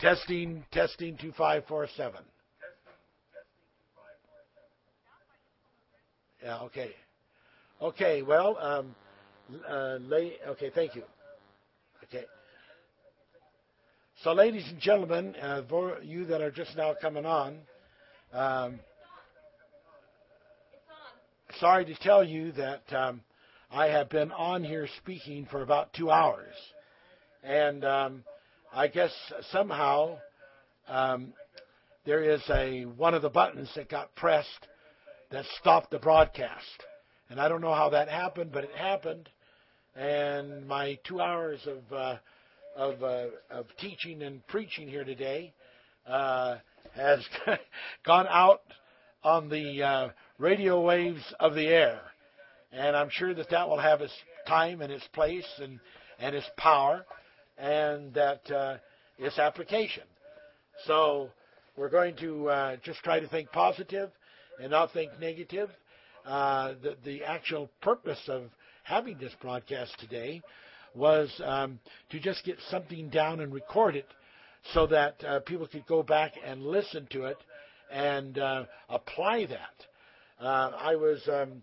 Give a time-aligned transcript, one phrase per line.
[0.00, 2.20] Testing, testing, two five four seven.
[6.42, 6.90] Yeah, okay.
[7.82, 8.94] Okay, well, um,
[9.68, 11.02] uh, lay, okay, thank you.
[12.04, 12.24] Okay.
[14.22, 17.58] So, ladies and gentlemen, uh, for you that are just now coming on,
[18.32, 18.80] um,
[21.58, 23.20] sorry to tell you that um,
[23.70, 26.54] I have been on here speaking for about two hours.
[27.42, 28.24] And um,
[28.72, 29.10] I guess
[29.50, 30.18] somehow
[30.86, 31.32] um,
[32.06, 34.68] there is a one of the buttons that got pressed
[35.32, 36.84] that stopped the broadcast.
[37.30, 39.28] And I don't know how that happened, but it happened.
[39.96, 42.16] And my two hours of uh,
[42.76, 45.52] of, uh, of teaching and preaching here today
[46.06, 46.56] uh,
[46.94, 47.26] has
[48.06, 48.62] gone out
[49.24, 52.00] on the uh, radio waves of the air.
[52.72, 54.14] And I'm sure that that will have its
[54.46, 55.80] time and its place and,
[56.20, 57.04] and its power
[57.60, 58.76] and that uh,
[59.18, 60.04] its application.
[60.86, 61.28] So
[61.76, 64.10] we're going to uh, just try to think positive
[64.60, 65.68] and not think negative.
[66.24, 68.44] Uh, the, the actual purpose of
[68.82, 70.42] having this broadcast today
[70.94, 71.78] was um,
[72.10, 74.06] to just get something down and record it
[74.72, 77.38] so that uh, people could go back and listen to it
[77.92, 80.44] and uh, apply that.
[80.44, 81.62] Uh, I was um,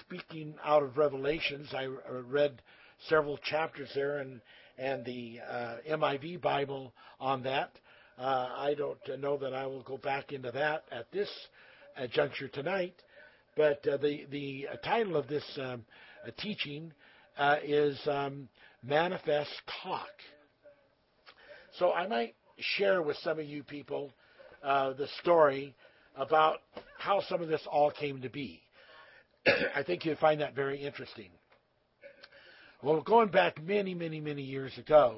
[0.00, 1.68] speaking out of Revelations.
[1.74, 1.86] I
[2.28, 2.60] read
[3.08, 4.40] several chapters there and
[4.78, 7.70] and the uh, NIV Bible on that.
[8.18, 11.30] Uh, I don't know that I will go back into that at this
[12.12, 12.94] juncture tonight,
[13.56, 15.84] but the the title of this um,
[16.38, 16.92] teaching
[17.38, 18.48] uh, is um,
[18.82, 19.50] manifest
[19.82, 20.08] talk.
[21.78, 24.12] So I might share with some of you people
[24.62, 25.74] uh, the story
[26.16, 26.60] about
[26.98, 28.62] how some of this all came to be.
[29.74, 31.28] I think you'll find that very interesting.
[32.86, 35.16] Well, going back many, many, many years ago,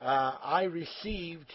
[0.00, 1.52] uh, I received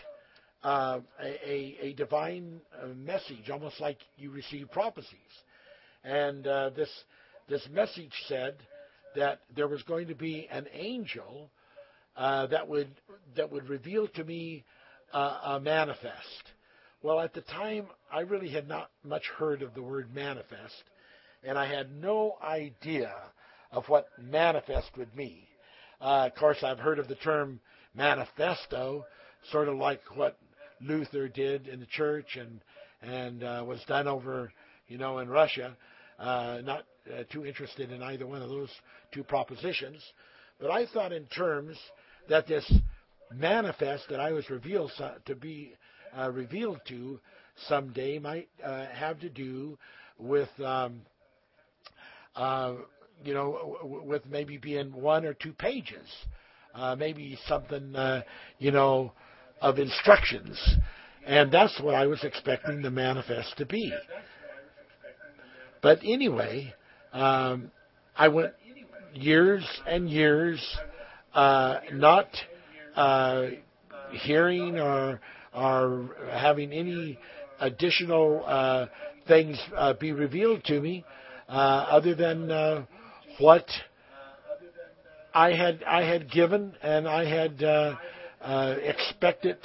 [0.63, 5.33] uh, a, a, divine uh, message, almost like you receive prophecies.
[6.03, 6.89] And uh, this
[7.49, 8.53] this message said
[9.15, 11.49] that there was going to be an angel
[12.15, 12.91] uh, that would
[13.35, 14.63] that would reveal to me
[15.11, 16.51] uh, a manifest.
[17.01, 20.83] Well, at the time, I really had not much heard of the word manifest,
[21.43, 23.11] and I had no idea
[23.71, 25.43] of what manifest would mean.
[25.99, 27.59] Uh, of course, I've heard of the term
[27.95, 29.05] manifesto,
[29.51, 30.37] sort of like what
[30.81, 32.61] Luther did in the church and
[33.01, 34.51] and uh, was done over,
[34.87, 35.75] you know, in Russia.
[36.19, 38.69] Uh, not uh, too interested in either one of those
[39.11, 40.03] two propositions.
[40.59, 41.77] But I thought in terms
[42.29, 42.71] that this
[43.33, 44.91] manifest that I was revealed
[45.25, 45.73] to be
[46.15, 47.19] uh, revealed to
[47.67, 49.77] someday might uh, have to do
[50.17, 51.01] with, um,
[53.23, 56.07] you know, with maybe being one or two pages,
[56.73, 58.21] uh, maybe something, uh,
[58.59, 59.11] you know,
[59.61, 60.59] of instructions.
[61.25, 63.93] And that's what I was expecting the manifest to be.
[65.81, 66.73] But anyway,
[67.13, 67.71] um,
[68.15, 68.53] I went
[69.13, 70.63] years and years
[71.33, 72.27] uh, not
[72.95, 73.47] uh,
[74.11, 75.19] hearing or
[75.53, 77.17] or having any
[77.59, 78.85] additional uh,
[79.27, 81.03] things uh, be revealed to me
[81.49, 82.85] uh, other than uh,
[83.41, 83.65] what
[85.33, 87.61] I had I had given and I had
[88.83, 89.57] expected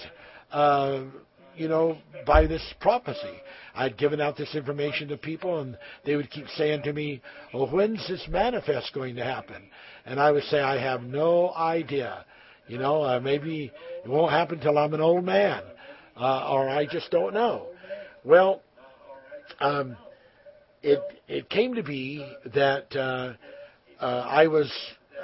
[1.56, 3.42] you know, by this prophecy.
[3.74, 7.20] I'd given out this information to people, and they would keep saying to me,
[7.52, 9.68] "Well, when's this manifest going to happen?"
[10.04, 12.24] And I would say, "I have no idea.
[12.68, 13.70] You know, uh, maybe
[14.04, 15.62] it won't happen till I'm an old man,
[16.16, 17.66] uh, or I just don't know."
[18.24, 18.62] Well,
[19.60, 19.96] um,
[20.82, 23.34] it it came to be that uh, uh,
[24.04, 24.72] I was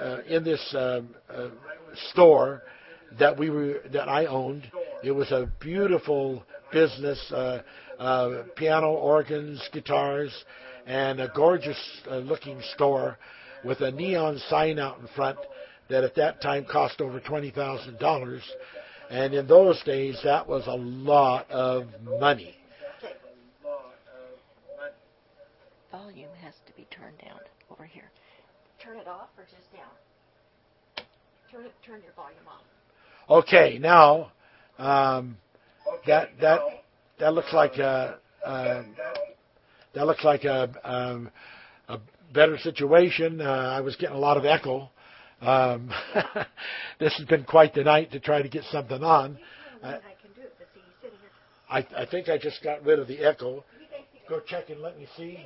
[0.00, 1.48] uh, in this uh, uh,
[2.10, 2.62] store
[3.18, 4.70] that we were that I owned
[5.02, 7.62] it was a beautiful business, uh,
[7.98, 10.32] uh, piano, organs, guitars,
[10.86, 13.18] and a gorgeous uh, looking store
[13.64, 15.38] with a neon sign out in front
[15.90, 18.40] that at that time cost over $20,000.
[19.10, 21.86] And in those days, that was a lot of
[22.18, 22.54] money.
[25.90, 28.10] Volume has to be turned down over here.
[28.82, 31.06] Turn it off or just down?
[31.50, 33.44] Turn it, turn your volume off.
[33.44, 34.32] Okay, now
[34.78, 35.36] um,
[36.06, 36.60] that that
[37.20, 38.82] that looks like a, uh,
[39.94, 41.30] that looks like a, um,
[41.88, 41.98] a
[42.34, 43.40] better situation.
[43.40, 44.90] Uh, I was getting a lot of echo.
[45.40, 45.90] Um,
[46.98, 49.38] this has been quite the night to try to get something on.
[49.82, 49.98] I,
[51.68, 53.64] I, I think I just got rid of the echo.
[54.28, 55.38] Go check and let me see.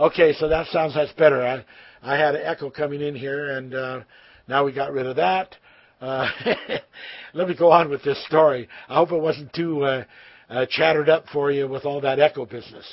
[0.00, 1.44] Okay, so that sounds that's better.
[1.44, 1.64] I
[2.02, 4.00] I had an echo coming in here, and uh,
[4.46, 5.56] now we got rid of that.
[6.00, 6.28] uh,
[7.34, 8.68] let me go on with this story.
[8.88, 10.04] I hope it wasn't too uh,
[10.48, 12.86] uh, chattered up for you with all that echo business,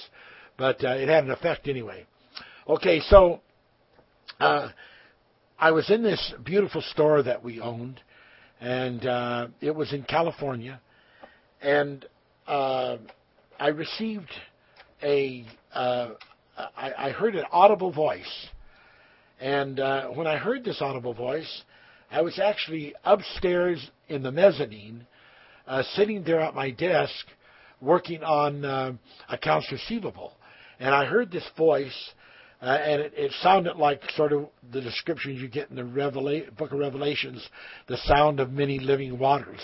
[0.57, 2.07] but uh, it had an effect anyway.
[2.67, 3.41] Okay, so
[4.39, 4.69] uh,
[5.59, 8.01] I was in this beautiful store that we owned,
[8.59, 10.81] and uh, it was in California,
[11.61, 12.03] and
[12.47, 12.97] uh,
[13.59, 14.31] I received
[15.03, 16.09] a uh,
[16.57, 18.47] I, I heard an audible voice,
[19.39, 21.63] and uh, when I heard this audible voice,
[22.09, 25.05] I was actually upstairs in the mezzanine,
[25.67, 27.25] uh, sitting there at my desk,
[27.81, 28.93] working on uh,
[29.29, 30.33] accounts receivable,
[30.79, 32.11] and I heard this voice.
[32.61, 36.55] Uh, and it, it sounded like sort of the descriptions you get in the Revela-
[36.55, 37.45] Book of Revelations,
[37.87, 39.59] the sound of many living waters,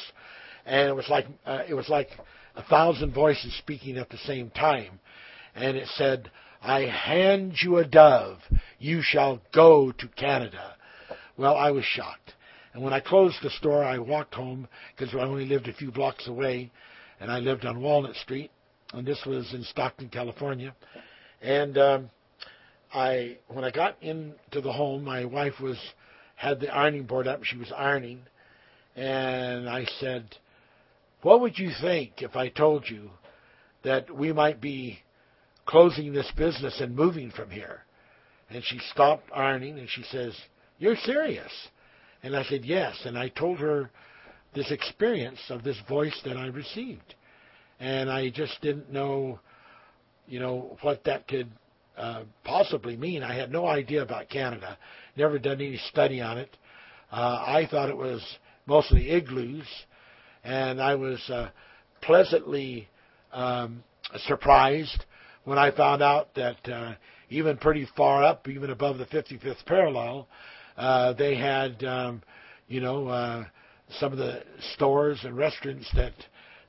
[0.65, 2.09] and it was like uh, it was like
[2.57, 4.99] a thousand voices speaking at the same time,
[5.55, 6.29] and it said,
[6.61, 8.39] "I hand you a dove;
[8.79, 10.75] you shall go to Canada."
[11.37, 12.35] Well, I was shocked,
[12.73, 15.91] and when I closed the store, I walked home because I only lived a few
[15.91, 16.71] blocks away,
[17.19, 18.51] and I lived on Walnut Street,
[18.93, 20.75] and this was in Stockton, California,
[21.41, 21.77] and.
[21.77, 22.09] Um,
[22.93, 25.77] I when I got into the home, my wife was
[26.35, 27.43] had the ironing board up.
[27.43, 28.23] She was ironing,
[28.95, 30.35] and I said,
[31.21, 33.11] "What would you think if I told you
[33.83, 34.99] that we might be
[35.71, 37.83] closing this business and moving from here?"
[38.49, 40.39] And she stopped ironing and she says,
[40.77, 41.51] "You're serious?"
[42.21, 43.89] And I said, "Yes." And I told her
[44.53, 47.15] this experience of this voice that I received,
[47.79, 49.39] and I just didn't know,
[50.27, 51.49] you know, what that could
[51.97, 53.23] uh, possibly mean.
[53.23, 54.77] I had no idea about Canada,
[55.15, 56.55] never done any study on it.
[57.11, 58.21] Uh, I thought it was
[58.65, 59.67] mostly igloos,
[60.43, 61.49] and I was uh,
[62.01, 62.87] pleasantly
[63.31, 63.83] um,
[64.25, 65.05] surprised
[65.43, 66.93] when I found out that uh,
[67.29, 70.27] even pretty far up, even above the 55th parallel,
[70.77, 72.21] uh, they had, um,
[72.67, 73.45] you know, uh,
[73.99, 74.43] some of the
[74.73, 76.13] stores and restaurants that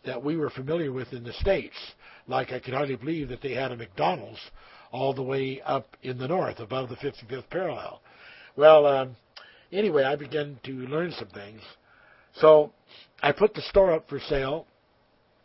[0.04, 1.76] that we were familiar with in the states.
[2.26, 4.40] Like I could hardly believe that they had a McDonald's
[4.90, 8.00] all the way up in the north, above the 55th parallel.
[8.56, 9.16] Well, um,
[9.72, 11.60] anyway, I began to learn some things.
[12.34, 12.72] So
[13.22, 14.66] I put the store up for sale.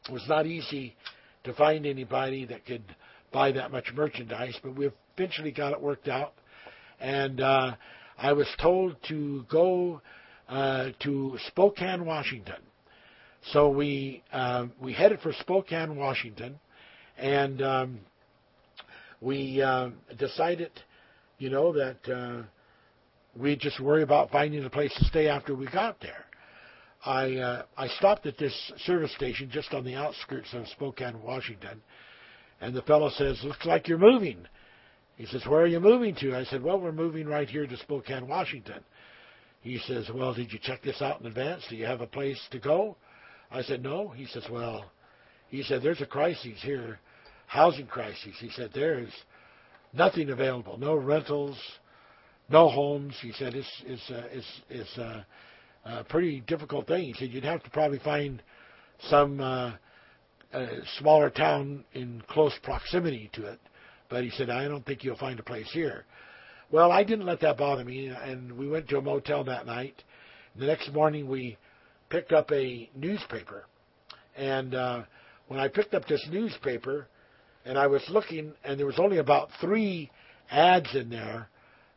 [0.07, 0.95] It was not easy
[1.44, 2.83] to find anybody that could
[3.31, 6.33] buy that much merchandise, but we eventually got it worked out.
[7.00, 7.75] And uh,
[8.18, 10.01] I was told to go
[10.50, 12.62] uh, to Spokane, Washington.
[13.51, 16.59] So we uh, we headed for Spokane, Washington,
[17.18, 18.00] and um,
[19.21, 20.71] we uh, decided,
[21.38, 22.44] you know, that uh,
[23.35, 26.25] we'd just worry about finding a place to stay after we got there.
[27.06, 28.53] I uh, I stopped at this
[28.85, 31.81] service station just on the outskirts of Spokane, Washington,
[32.62, 34.48] and the fellow says, "Looks like you're moving."
[35.15, 37.77] He says, "Where are you moving to?" I said, "Well, we're moving right here to
[37.77, 38.83] Spokane, Washington."
[39.62, 41.65] He says, "Well, did you check this out in advance?
[41.68, 42.98] Do you have a place to go?"
[43.51, 44.92] I said, "No." He says, "Well,"
[45.50, 47.00] he said, "There's a crisis here
[47.48, 48.36] housing crisis.
[48.39, 49.13] He said there is
[49.94, 51.57] nothing available, no rentals,
[52.50, 53.15] no homes.
[53.21, 55.24] He said it's it's uh, it's it's uh,
[55.86, 57.06] a pretty difficult thing.
[57.06, 58.42] He said you'd have to probably find
[59.10, 59.74] some uh,
[60.54, 60.66] uh,
[61.00, 63.60] smaller town in close proximity to it.
[64.10, 66.06] But he said I don't think you'll find a place here.
[66.72, 70.04] Well, I didn't let that bother me, and we went to a motel that night.
[70.58, 71.58] The next morning, we
[72.10, 73.66] picked up a newspaper,
[74.36, 75.04] and uh,
[75.48, 77.08] when I picked up this newspaper,
[77.66, 80.10] and I was looking, and there was only about three
[80.50, 81.50] ads in there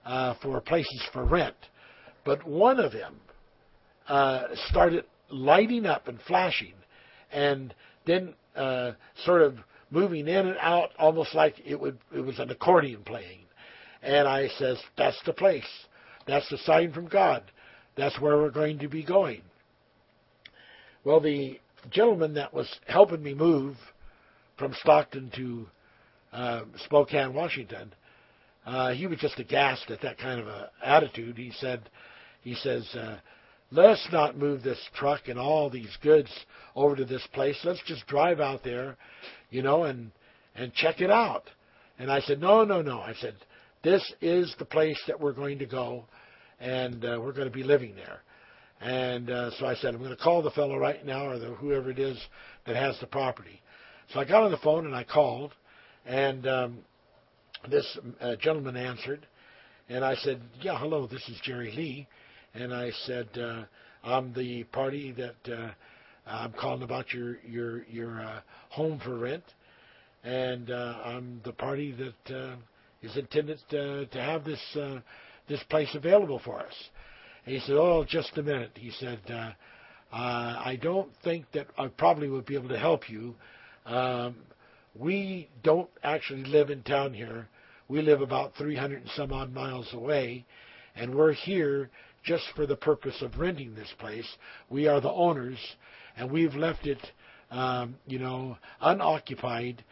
[0.04, 1.56] uh, for places for rent,
[2.24, 3.20] but one of them
[4.08, 6.74] uh, started lighting up and flashing,
[7.32, 7.74] and
[8.06, 8.92] then uh,
[9.24, 9.56] sort of
[9.90, 13.40] moving in and out, almost like it would it was an accordion playing.
[14.02, 15.68] And I says, "That's the place.
[16.26, 17.42] That's the sign from God.
[17.96, 19.42] That's where we're going to be going."
[21.04, 21.58] Well, the
[21.90, 23.76] gentleman that was helping me move
[24.58, 25.66] from Stockton to
[26.32, 27.92] uh, Spokane, Washington,
[28.66, 31.38] uh, he was just aghast at that kind of a attitude.
[31.38, 31.88] He said,
[32.42, 33.16] he says, uh,
[33.70, 36.30] let's not move this truck and all these goods
[36.74, 37.58] over to this place.
[37.64, 38.96] Let's just drive out there,
[39.50, 40.10] you know, and
[40.54, 41.44] and check it out.
[41.98, 43.00] And I said, no, no, no.
[43.00, 43.34] I said,
[43.82, 46.04] this is the place that we're going to go,
[46.58, 48.20] and uh, we're going to be living there.
[48.80, 51.48] And uh, so I said, I'm going to call the fellow right now, or the,
[51.48, 52.18] whoever it is
[52.66, 53.60] that has the property.
[54.12, 55.52] So I got on the phone and I called,
[56.06, 56.78] and um,
[57.70, 59.26] this uh, gentleman answered,
[59.88, 62.08] and I said, "Yeah, hello, this is Jerry Lee,"
[62.54, 63.64] and I said, uh,
[64.02, 65.70] "I'm the party that uh,
[66.26, 68.40] I'm calling about your your your uh,
[68.70, 69.44] home for rent,
[70.24, 72.56] and uh, I'm the party that uh,
[73.02, 75.00] is intended to, to have this uh,
[75.48, 76.74] this place available for us."
[77.46, 79.52] And he said, "Oh, just a minute." He said, uh,
[80.12, 83.34] uh, "I don't think that I probably would be able to help you.
[83.86, 84.36] Um,
[84.94, 87.48] we don't actually live in town here.
[87.88, 90.44] We live about 300 and some odd miles away,
[90.94, 91.90] and we're here
[92.22, 94.28] just for the purpose of renting this place.
[94.68, 95.58] We are the owners,
[96.16, 96.98] and we've left it,
[97.50, 99.84] um, you know, unoccupied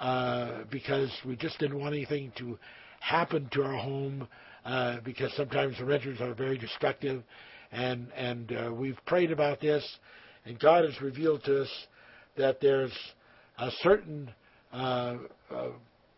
[0.00, 2.58] uh, because we just didn't want anything to
[3.00, 4.26] happen to our home
[4.64, 7.22] uh, because sometimes the renters are very destructive,
[7.70, 9.84] and and uh, we've prayed about this,
[10.44, 11.70] and God has revealed to us
[12.36, 12.92] that there's
[13.58, 14.30] a certain
[14.72, 15.16] uh,
[15.50, 15.68] uh,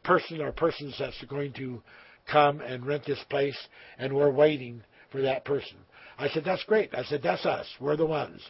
[0.03, 1.83] person or persons that's going to
[2.31, 3.57] come and rent this place,
[3.99, 5.77] and we're waiting for that person.
[6.19, 6.95] I said, that's great.
[6.95, 7.67] I said, that's us.
[7.81, 8.41] We're the ones.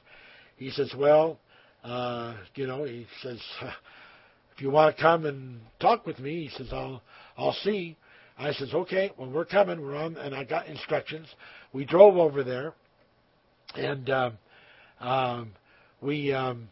[0.57, 1.39] He says, well,
[1.85, 3.41] uh, you know, he says,
[4.57, 7.03] if you want to come and talk with me, he says, I'll,
[7.37, 7.97] I'll see.
[8.39, 9.81] I says, okay, well, we're coming.
[9.81, 11.27] We're on, and I got instructions.
[11.73, 12.73] We drove over there,
[13.75, 14.39] and um,
[15.01, 15.53] um,
[16.01, 16.69] we um,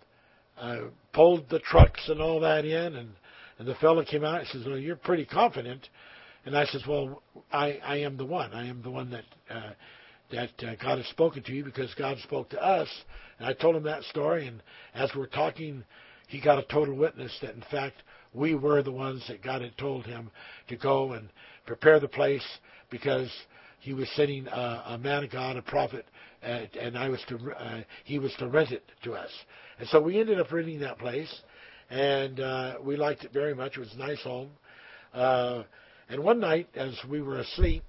[0.58, 3.10] uh, pulled the trucks and all that in, and,
[3.58, 5.88] and the fellow came out and says, well, you're pretty confident.
[6.46, 7.22] And I says, well,
[7.52, 8.52] I, I am the one.
[8.52, 9.72] I am the one that uh,
[10.30, 12.88] that uh, God has spoken to you because God spoke to us.
[13.38, 14.62] And I told him that story, and
[14.94, 15.84] as we're talking,
[16.28, 19.76] he got a total witness that in fact we were the ones that God had
[19.78, 20.30] told him
[20.68, 21.28] to go and
[21.66, 22.44] prepare the place
[22.90, 23.30] because
[23.80, 26.06] he was sending a, a man of God, a prophet,
[26.42, 29.30] uh, and I was to uh, he was to rent it to us.
[29.78, 31.32] And so we ended up renting that place,
[31.90, 33.76] and uh, we liked it very much.
[33.76, 34.50] It was a nice home.
[35.14, 35.62] Uh,
[36.08, 37.84] and one night, as we were asleep,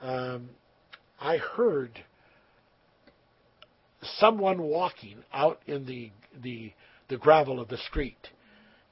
[0.00, 0.50] um,
[1.20, 2.04] I heard
[4.18, 6.10] someone walking out in the
[6.42, 6.72] the
[7.08, 8.28] the gravel of the street,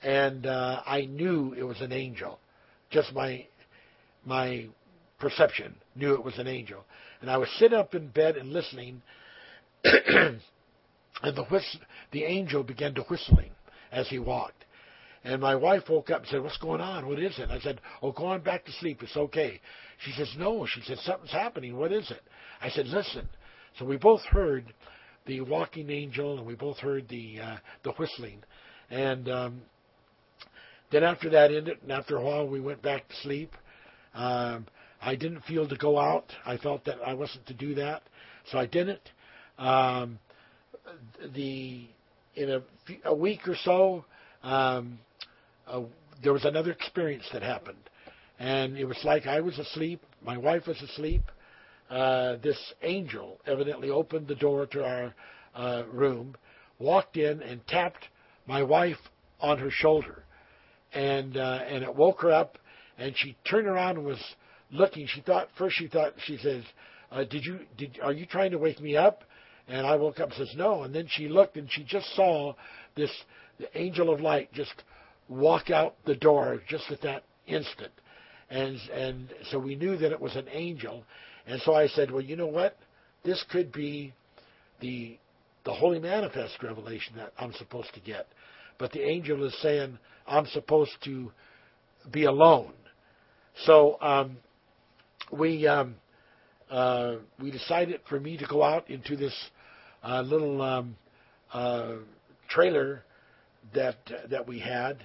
[0.03, 2.41] and uh, I knew it was an angel.
[2.91, 3.47] Just my
[4.25, 4.67] my
[5.21, 6.85] perception knew it was an angel,
[7.21, 9.03] and I was sitting up in bed and listening,
[9.85, 10.41] and
[11.23, 11.79] the whist-
[12.11, 13.51] the angel began to whistling
[13.93, 14.56] as he walked.
[15.27, 17.09] And my wife woke up and said, What's going on?
[17.09, 17.51] What is it?
[17.51, 19.03] I said, Oh, go on back to sleep.
[19.03, 19.61] It's okay.
[20.05, 20.65] She says, No.
[20.67, 21.77] She said, Something's happening.
[21.77, 22.23] What is it?
[22.63, 23.29] I said, Listen.
[23.77, 24.73] So we both heard
[25.27, 28.45] the walking angel and we both heard the uh, the whistling.
[28.89, 29.63] And um,
[30.93, 33.53] then after that ended, and after a while, we went back to sleep.
[34.15, 34.67] Um,
[35.03, 36.33] I didn't feel to go out.
[36.47, 38.05] I felt that I wasn't to do that,
[38.53, 39.11] so I didn't.
[39.59, 40.21] Um,
[41.35, 41.89] the
[42.37, 42.63] in a,
[43.05, 44.05] a week or so,
[44.45, 45.01] um,
[46.23, 47.91] there was another experience that happened,
[48.39, 51.23] and it was like I was asleep, my wife was asleep.
[51.89, 55.15] Uh, this angel evidently opened the door to our
[55.55, 56.35] uh, room,
[56.79, 58.09] walked in, and tapped
[58.47, 58.99] my wife
[59.41, 60.25] on her shoulder,
[60.93, 62.59] and uh, and it woke her up,
[62.99, 64.23] and she turned around and was
[64.71, 65.07] looking.
[65.07, 66.65] She thought first she thought she says,
[67.13, 69.23] uh, "Did you did are you trying to wake me up?"
[69.69, 72.55] And I woke up and says, "No." And then she looked and she just saw
[72.97, 73.11] this
[73.59, 74.75] the angel of light just
[75.29, 77.93] walk out the door just at that instant.
[78.51, 81.05] And and so we knew that it was an angel.
[81.47, 82.77] And so I said, well, you know what?
[83.25, 84.13] This could be
[84.81, 85.19] the
[85.65, 88.29] the holy manifest revelation that I'm supposed to get.
[88.79, 91.33] But the angel is saying I'm supposed to
[92.13, 92.73] be alone.
[93.65, 94.37] So um,
[95.33, 95.97] we um,
[96.71, 99.35] uh, we decided for me to go out into this
[100.03, 100.97] uh, little um,
[101.53, 101.95] uh,
[102.49, 103.03] trailer
[103.75, 103.97] that
[104.31, 105.05] that we had.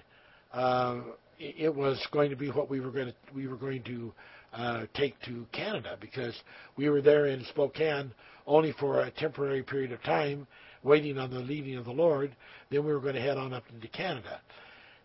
[0.53, 1.01] Uh,
[1.39, 4.13] it was going to be what we were going to we were going to
[4.53, 6.35] uh, take to Canada because
[6.75, 8.11] we were there in Spokane
[8.45, 10.45] only for a temporary period of time,
[10.83, 12.35] waiting on the leading of the Lord.
[12.69, 14.41] Then we were going to head on up into Canada,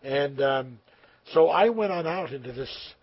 [0.03, 0.79] and um,
[1.33, 2.93] so I went on out into this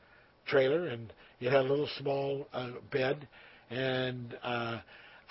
[0.46, 3.26] trailer, and it had a little small uh, bed,
[3.70, 4.78] and uh,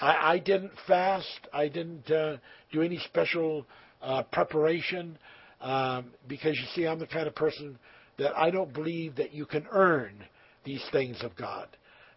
[0.02, 1.48] I, I didn't fast.
[1.54, 2.38] I didn't uh,
[2.72, 3.66] do any special
[4.02, 5.18] uh, preparation
[5.64, 7.80] um, because you see, I'm the kind of person
[8.20, 10.12] that I don't believe that you can earn
[10.66, 11.68] these things of God.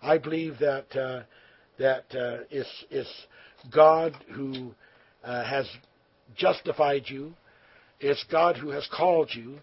[0.02, 1.22] I believe that uh,
[1.78, 3.26] that uh, it's, it's
[3.72, 4.74] God who
[5.24, 5.68] uh, has
[6.36, 7.34] justified you.
[8.00, 9.58] It's God who has called you.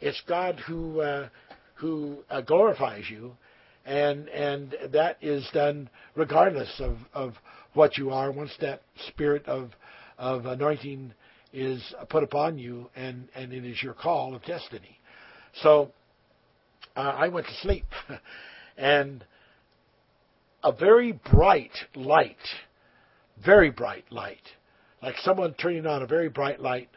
[0.00, 1.28] It's God who uh,
[1.74, 3.36] who uh, glorifies you,
[3.84, 7.34] and and that is done regardless of, of
[7.74, 8.32] what you are.
[8.32, 9.70] Once that spirit of
[10.18, 11.12] of anointing
[11.52, 14.98] is put upon you, and, and it is your call of destiny.
[15.62, 15.90] So
[16.96, 17.86] uh, I went to sleep,
[18.76, 19.24] and
[20.62, 22.36] a very bright light,
[23.44, 24.42] very bright light,
[25.02, 26.88] like someone turning on a very bright light,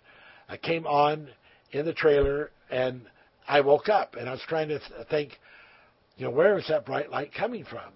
[0.50, 1.30] uh, came on
[1.72, 3.02] in the trailer, and
[3.48, 5.40] I woke up, and I was trying to th- think,
[6.18, 7.92] you know, where is that bright light coming from?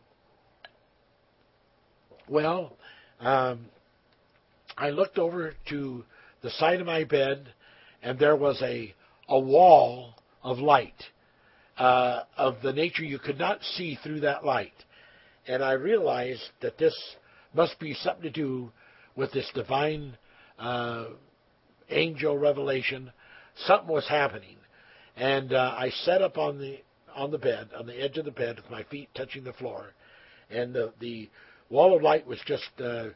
[2.28, 2.78] Well,
[3.20, 3.68] um,
[4.78, 6.04] I looked over to
[6.42, 7.54] the side of my bed,
[8.02, 8.94] and there was a
[9.30, 11.04] a wall of light
[11.78, 14.74] uh, of the nature you could not see through that light,
[15.48, 16.96] and I realized that this
[17.54, 18.72] must be something to do
[19.16, 20.18] with this divine
[20.60, 21.06] uh,
[21.90, 23.12] angel revelation.
[23.66, 24.58] Something was happening,
[25.16, 26.80] and uh, I sat up on the
[27.16, 29.94] on the bed, on the edge of the bed, with my feet touching the floor,
[30.50, 31.30] and the the
[31.70, 33.08] wall of light was just uh,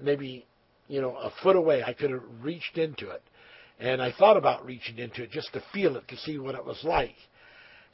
[0.00, 0.46] maybe
[0.88, 1.82] you know a foot away.
[1.82, 3.22] I could have reached into it,
[3.78, 6.64] and I thought about reaching into it just to feel it to see what it
[6.64, 7.16] was like,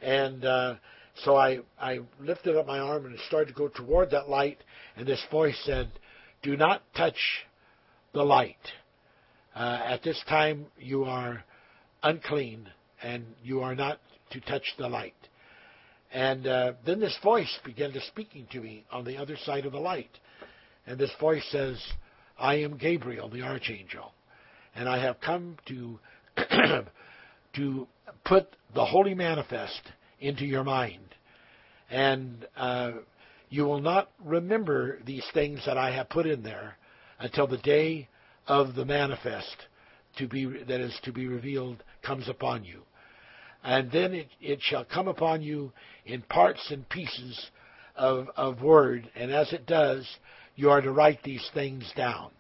[0.03, 0.75] and uh,
[1.25, 4.59] so I I lifted up my arm and started to go toward that light,
[4.97, 5.91] and this voice said,
[6.43, 7.47] "Do not touch
[8.13, 8.57] the light.
[9.55, 11.45] Uh, at this time, you are
[12.03, 12.69] unclean,
[13.03, 13.99] and you are not
[14.31, 15.15] to touch the light."
[16.13, 19.73] And uh, then this voice began to speaking to me on the other side of
[19.73, 20.11] the light.
[20.87, 21.81] And this voice says,
[22.41, 24.13] I am Gabriel, the archangel,
[24.75, 25.99] and I have come to
[27.55, 27.87] to
[28.25, 29.81] put the holy manifest
[30.21, 31.15] into your mind.
[31.91, 32.93] And uh,
[33.49, 36.77] you will not remember these things that I have put in there
[37.19, 38.09] until the day
[38.47, 39.57] of the manifest
[40.19, 42.83] to be that is to be revealed comes upon you
[43.63, 45.73] and then it, it shall come upon you
[46.07, 47.51] in parts and pieces
[47.95, 50.09] of, of word, and as it does,
[50.61, 52.31] you are to write these things down.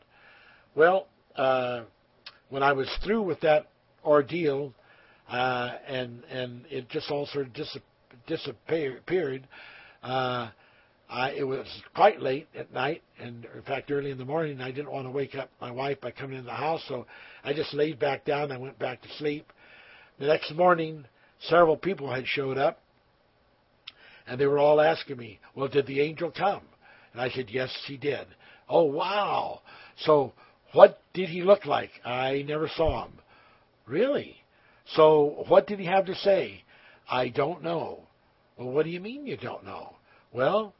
[0.74, 1.84] Well, uh,
[2.50, 3.68] when I was through with that
[4.04, 4.74] ordeal,
[5.30, 7.78] uh, and and it just all sort of dis-
[8.26, 9.48] disappeared.
[10.02, 10.50] Uh,
[11.08, 14.70] I, it was quite late at night, and in fact, early in the morning, I
[14.70, 17.06] didn't want to wake up my wife by coming in the house, so
[17.42, 18.52] I just laid back down.
[18.52, 19.50] I went back to sleep.
[20.18, 21.06] The next morning,
[21.40, 22.80] several people had showed up,
[24.26, 26.62] and they were all asking me, Well, did the angel come?
[27.12, 28.26] And I said, Yes, he did.
[28.68, 29.60] Oh, wow.
[30.04, 30.32] So,
[30.72, 31.90] what did he look like?
[32.04, 33.12] I never saw him.
[33.86, 34.36] Really?
[34.94, 36.62] So, what did he have to say?
[37.10, 38.00] I don't know.
[38.56, 39.96] Well, what do you mean you don't know?
[40.32, 40.74] Well,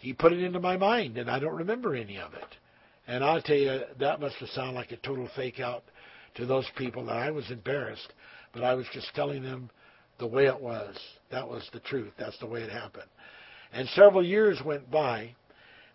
[0.00, 2.56] he put it into my mind, and I don't remember any of it.
[3.06, 5.84] And I'll tell you, that must have sounded like a total fake out
[6.34, 8.12] to those people that I was embarrassed
[8.52, 9.70] but I was just telling them
[10.18, 10.96] the way it was.
[11.30, 12.12] That was the truth.
[12.18, 13.08] That's the way it happened.
[13.72, 15.34] And several years went by,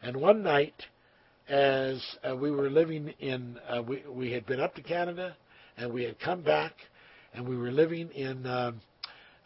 [0.03, 0.75] and one night,
[1.47, 5.35] as uh, we were living in, uh, we we had been up to Canada,
[5.77, 6.73] and we had come back,
[7.33, 8.71] and we were living in uh,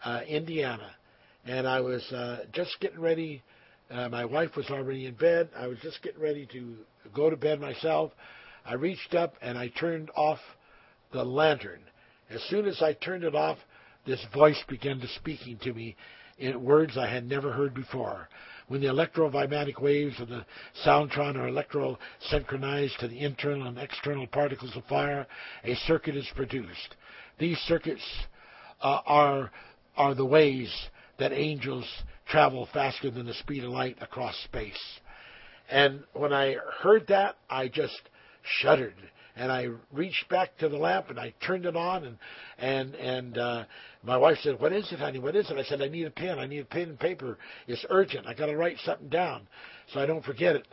[0.03, 0.91] uh, Indiana,
[1.45, 3.41] and I was uh, just getting ready.
[3.89, 5.49] Uh, my wife was already in bed.
[5.55, 6.75] I was just getting ready to
[7.13, 8.11] go to bed myself.
[8.65, 10.39] I reached up and I turned off
[11.13, 11.79] the lantern
[12.29, 13.57] as soon as I turned it off,
[14.05, 15.95] this voice began to speaking to me
[16.37, 18.27] in words I had never heard before.
[18.67, 20.45] When the electrovibmatic waves of the
[20.85, 25.25] soundtron are electro-synchronized to the internal and external particles of fire,
[25.63, 26.95] a circuit is produced.
[27.39, 28.03] These circuits
[28.81, 29.51] uh, are
[29.95, 30.71] are the ways
[31.17, 31.85] that angels
[32.27, 34.99] travel faster than the speed of light across space.
[35.69, 37.99] And when I heard that, I just
[38.43, 38.93] shuddered
[39.37, 42.17] and I reached back to the lamp and I turned it on and
[42.57, 43.63] and and uh,
[44.03, 45.19] my wife said, "What is it, honey?
[45.19, 46.39] What is it?" I said, "I need a pen.
[46.39, 47.37] I need a pen and paper.
[47.67, 48.27] It's urgent.
[48.27, 49.47] I got to write something down
[49.93, 50.67] so I don't forget it."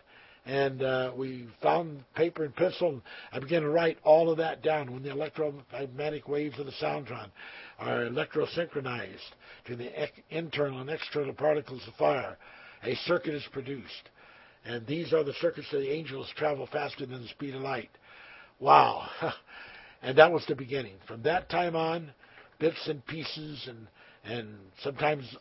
[0.46, 4.62] And uh, we found paper and pencil, and I began to write all of that
[4.62, 4.92] down.
[4.92, 7.30] When the electromagnetic waves of the soundtron
[7.78, 9.32] are electrosynchronized
[9.66, 12.36] to the ec- internal and external particles of fire,
[12.82, 14.10] a circuit is produced.
[14.66, 17.90] And these are the circuits that the angels travel faster than the speed of light.
[18.64, 19.06] Wow.
[20.02, 20.94] and that was the beginning.
[21.06, 22.10] From that time on,
[22.58, 23.86] bits and pieces and
[24.24, 25.36] and sometimes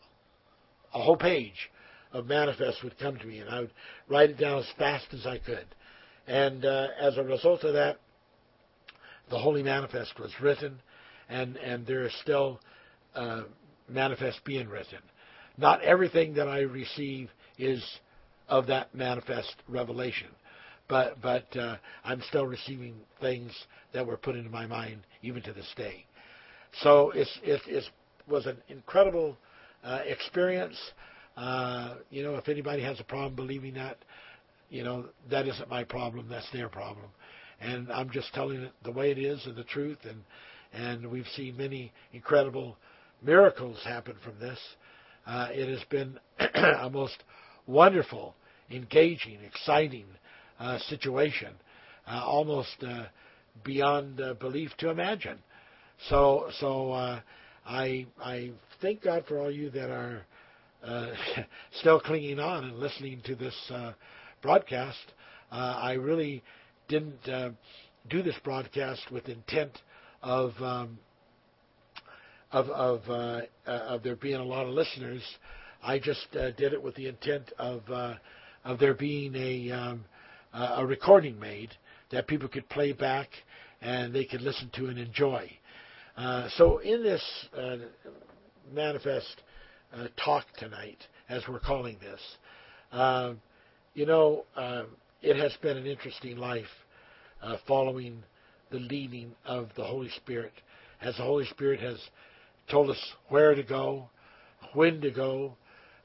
[0.92, 1.70] a whole page
[2.12, 3.72] of manifest would come to me, and I would
[4.08, 5.64] write it down as fast as I could.
[6.26, 7.96] And uh, as a result of that,
[9.30, 10.82] the Holy Manifest was written,
[11.30, 12.60] and and there is still
[13.14, 13.44] uh,
[13.88, 15.00] manifest being written.
[15.56, 17.82] Not everything that I receive is
[18.50, 20.28] of that manifest revelation
[20.88, 23.52] but but uh, I'm still receiving things
[23.92, 26.04] that were put into my mind even to this day.
[26.82, 27.84] So it's it, it
[28.28, 29.36] was an incredible
[29.82, 30.76] uh, experience.
[31.36, 33.98] Uh, you know, if anybody has a problem believing that,
[34.70, 36.28] you know, that isn't my problem.
[36.28, 37.06] That's their problem.
[37.60, 39.98] And I'm just telling it the way it is and the truth.
[40.04, 40.22] And
[40.72, 42.76] and we've seen many incredible
[43.22, 44.58] miracles happen from this.
[45.26, 46.18] Uh, it has been
[46.54, 47.22] a most
[47.66, 48.34] wonderful,
[48.70, 50.04] engaging, exciting
[50.88, 51.52] situation,
[52.06, 53.04] uh, almost uh,
[53.64, 55.38] beyond uh, belief to imagine.
[56.08, 57.20] So, so uh,
[57.66, 60.22] I I thank God for all you that are
[60.84, 61.12] uh,
[61.80, 63.92] still clinging on and listening to this uh,
[64.42, 65.12] broadcast.
[65.50, 66.42] Uh, I really
[66.88, 67.50] didn't uh,
[68.10, 69.72] do this broadcast with intent
[70.22, 70.98] of um,
[72.52, 75.22] of of, uh, uh, of there being a lot of listeners.
[75.82, 78.14] I just uh, did it with the intent of uh,
[78.64, 80.04] of there being a um,
[80.54, 81.70] a recording made
[82.10, 83.28] that people could play back
[83.80, 85.50] and they could listen to and enjoy.
[86.16, 87.22] Uh, so in this
[87.56, 87.76] uh,
[88.72, 89.42] manifest
[89.92, 92.20] uh, talk tonight, as we're calling this,
[92.92, 93.40] um,
[93.94, 94.86] you know, um,
[95.22, 96.64] it has been an interesting life
[97.42, 98.22] uh, following
[98.70, 100.52] the leading of the Holy Spirit,
[101.00, 101.98] as the Holy Spirit has
[102.70, 104.08] told us where to go,
[104.72, 105.56] when to go,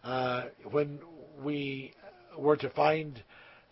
[0.04, 1.00] uh, when
[1.44, 1.94] we
[2.38, 3.22] were to find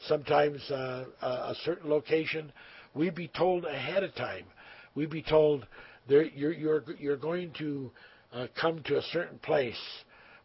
[0.01, 2.51] sometimes uh, a certain location,
[2.93, 4.45] we'd be told ahead of time.
[4.95, 5.67] We'd be told
[6.07, 7.91] you're, you're, you're going to
[8.33, 9.79] uh, come to a certain place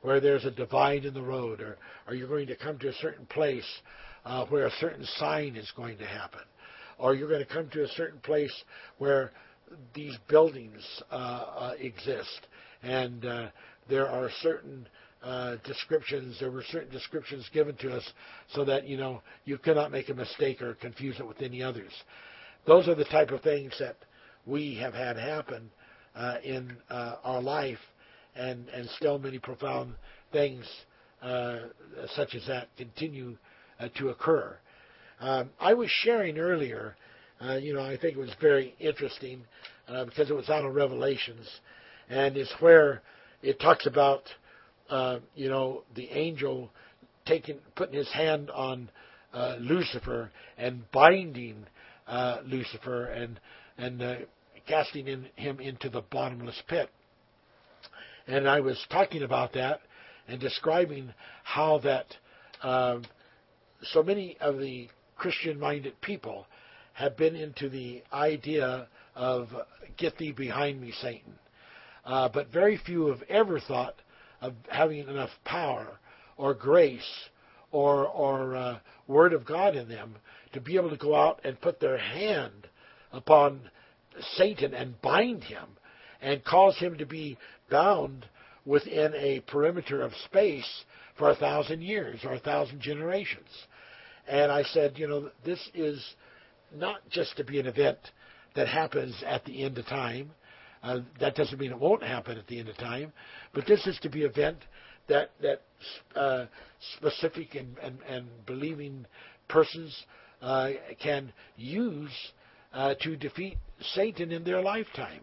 [0.02, 2.94] where there's a divide in the road, or, or you're going to come to a
[2.94, 3.66] certain place
[4.24, 6.40] uh, where a certain sign is going to happen,
[6.98, 8.52] or you're going to come to a certain place
[8.98, 9.32] where
[9.94, 12.46] these buildings uh, uh, exist,
[12.82, 13.46] and uh,
[13.88, 14.86] there are certain
[15.22, 16.36] uh, descriptions.
[16.40, 18.12] There were certain descriptions given to us
[18.52, 21.92] so that you know you cannot make a mistake or confuse it with any others.
[22.66, 23.96] Those are the type of things that
[24.46, 25.70] we have had happen
[26.14, 27.78] uh, in uh, our life,
[28.34, 29.94] and and still many profound
[30.32, 30.64] things
[31.22, 31.58] uh,
[32.14, 33.36] such as that continue
[33.78, 34.56] uh, to occur.
[35.20, 36.96] Um, I was sharing earlier,
[37.60, 39.42] you know, I think it was very interesting
[39.86, 41.48] because it was out of Revelations,
[42.08, 43.02] and it's where
[43.42, 44.22] it talks about,
[45.34, 46.70] you know, the angel
[47.24, 48.90] taking putting his hand on
[49.58, 51.66] Lucifer and binding
[52.44, 53.40] Lucifer and
[53.78, 54.14] and uh,
[54.66, 56.88] casting in, him into the bottomless pit.
[58.26, 59.80] And I was talking about that
[60.28, 62.06] and describing how that
[62.62, 63.02] um,
[63.82, 66.46] so many of the Christian-minded people
[66.92, 69.48] have been into the idea of
[69.96, 71.34] "Get thee behind me, Satan,"
[72.04, 73.94] uh, but very few have ever thought
[74.42, 75.98] of having enough power
[76.36, 77.00] or grace
[77.70, 80.16] or or uh, word of God in them
[80.52, 82.68] to be able to go out and put their hand
[83.12, 83.70] upon
[84.36, 85.64] Satan and bind him
[86.20, 87.38] and cause him to be
[87.70, 88.26] bound
[88.64, 90.84] within a perimeter of space
[91.16, 93.48] for a thousand years or a thousand generations.
[94.28, 96.04] And I said, you know, this is
[96.74, 97.98] not just to be an event
[98.54, 100.30] that happens at the end of time.
[100.82, 103.12] Uh, that doesn't mean it won't happen at the end of time,
[103.54, 104.58] but this is to be event
[105.08, 105.62] that that
[106.16, 106.46] uh,
[106.96, 109.06] specific and, and, and believing
[109.48, 110.04] persons
[110.40, 112.10] uh, can use
[112.72, 113.58] uh, to defeat
[113.94, 115.22] Satan in their lifetime.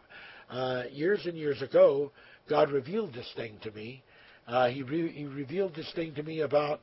[0.50, 2.12] Uh, years and years ago,
[2.50, 4.02] God revealed this thing to me.
[4.48, 6.80] Uh, he, re- he, revealed this thing to me about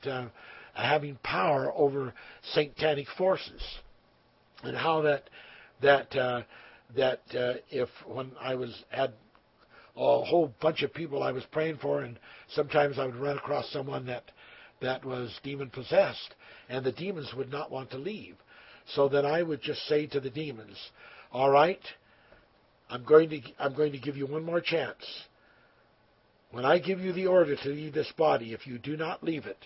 [0.74, 2.12] having power over
[2.52, 3.62] satanic forces,
[4.62, 5.24] and how that
[5.82, 6.44] that
[6.94, 9.12] that uh, if when I was had
[9.96, 12.18] a whole bunch of people I was praying for, and
[12.48, 14.24] sometimes I would run across someone that
[14.80, 16.34] that was demon possessed,
[16.68, 18.36] and the demons would not want to leave.
[18.94, 20.76] So then I would just say to the demons,
[21.32, 21.80] "All right,
[22.88, 25.04] I'm going to I'm going to give you one more chance.
[26.52, 29.46] When I give you the order to leave this body, if you do not leave
[29.46, 29.58] it,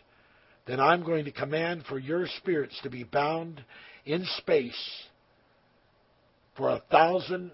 [0.67, 3.63] then I'm going to command for your spirits to be bound
[4.07, 5.05] in space
[6.61, 7.51] for a thousand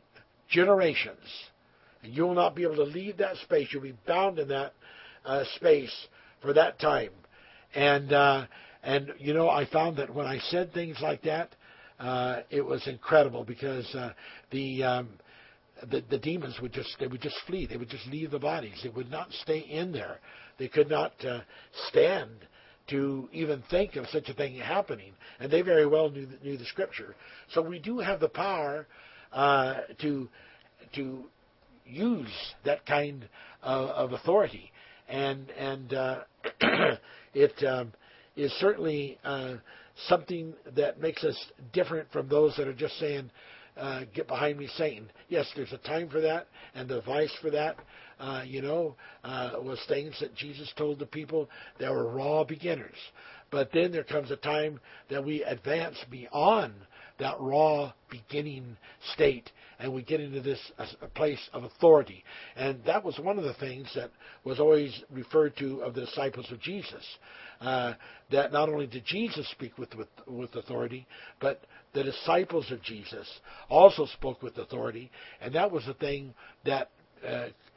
[0.51, 1.21] generations.
[2.03, 3.69] And you will not be able to leave that space.
[3.71, 4.73] You'll be bound in that
[5.25, 5.95] uh, space
[6.43, 7.11] for that time.
[7.75, 8.47] And uh,
[8.83, 11.51] and you know, I found that when I said things like that,
[12.01, 14.13] uh, it was incredible because uh,
[14.51, 15.09] the, um,
[15.89, 17.67] the the demons would just they would just flee.
[17.67, 18.81] They would just leave the bodies.
[18.83, 20.19] They would not stay in there.
[20.59, 21.41] They could not uh,
[21.91, 22.31] stand
[22.89, 26.57] to even think of such a thing happening, and they very well knew the, knew
[26.57, 27.15] the scripture.
[27.53, 28.87] So we do have the power
[29.33, 30.29] uh, to
[30.95, 31.25] to
[31.85, 33.29] use that kind
[33.63, 34.71] of, of authority,
[35.09, 36.21] and and uh,
[37.35, 37.93] it um,
[38.37, 39.55] is certainly uh,
[40.09, 41.37] something that makes us
[41.73, 43.31] different from those that are just saying,
[43.77, 47.51] uh, "Get behind me, Satan." Yes, there's a time for that and the vice for
[47.51, 47.77] that.
[48.19, 52.97] Uh, you know, uh, was things that Jesus told the people that were raw beginners.
[53.51, 56.73] But then there comes a time that we advance beyond
[57.19, 58.77] that raw beginning
[59.15, 60.61] state and we get into this
[61.03, 62.25] a place of authority.
[62.57, 64.11] And that was one of the things that
[64.45, 67.05] was always referred to of the disciples of Jesus.
[67.61, 67.95] Uh,
[68.31, 71.07] that not only did Jesus speak with, with, with authority,
[71.41, 71.63] but
[71.95, 73.27] the disciples of Jesus
[73.71, 76.35] also spoke with authority, and that was the thing
[76.67, 76.96] that uh,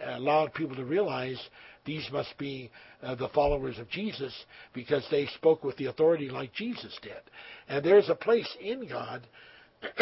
[0.04, 1.40] allowed people to realize
[1.86, 2.70] these must be
[3.02, 4.34] uh, the followers of Jesus
[4.74, 7.14] because they spoke with the authority like Jesus did.
[7.68, 9.26] And there's a place in God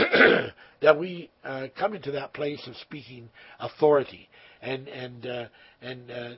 [0.81, 4.27] that we uh, come into that place of speaking authority
[4.61, 5.45] and and uh,
[5.81, 6.35] and uh, uh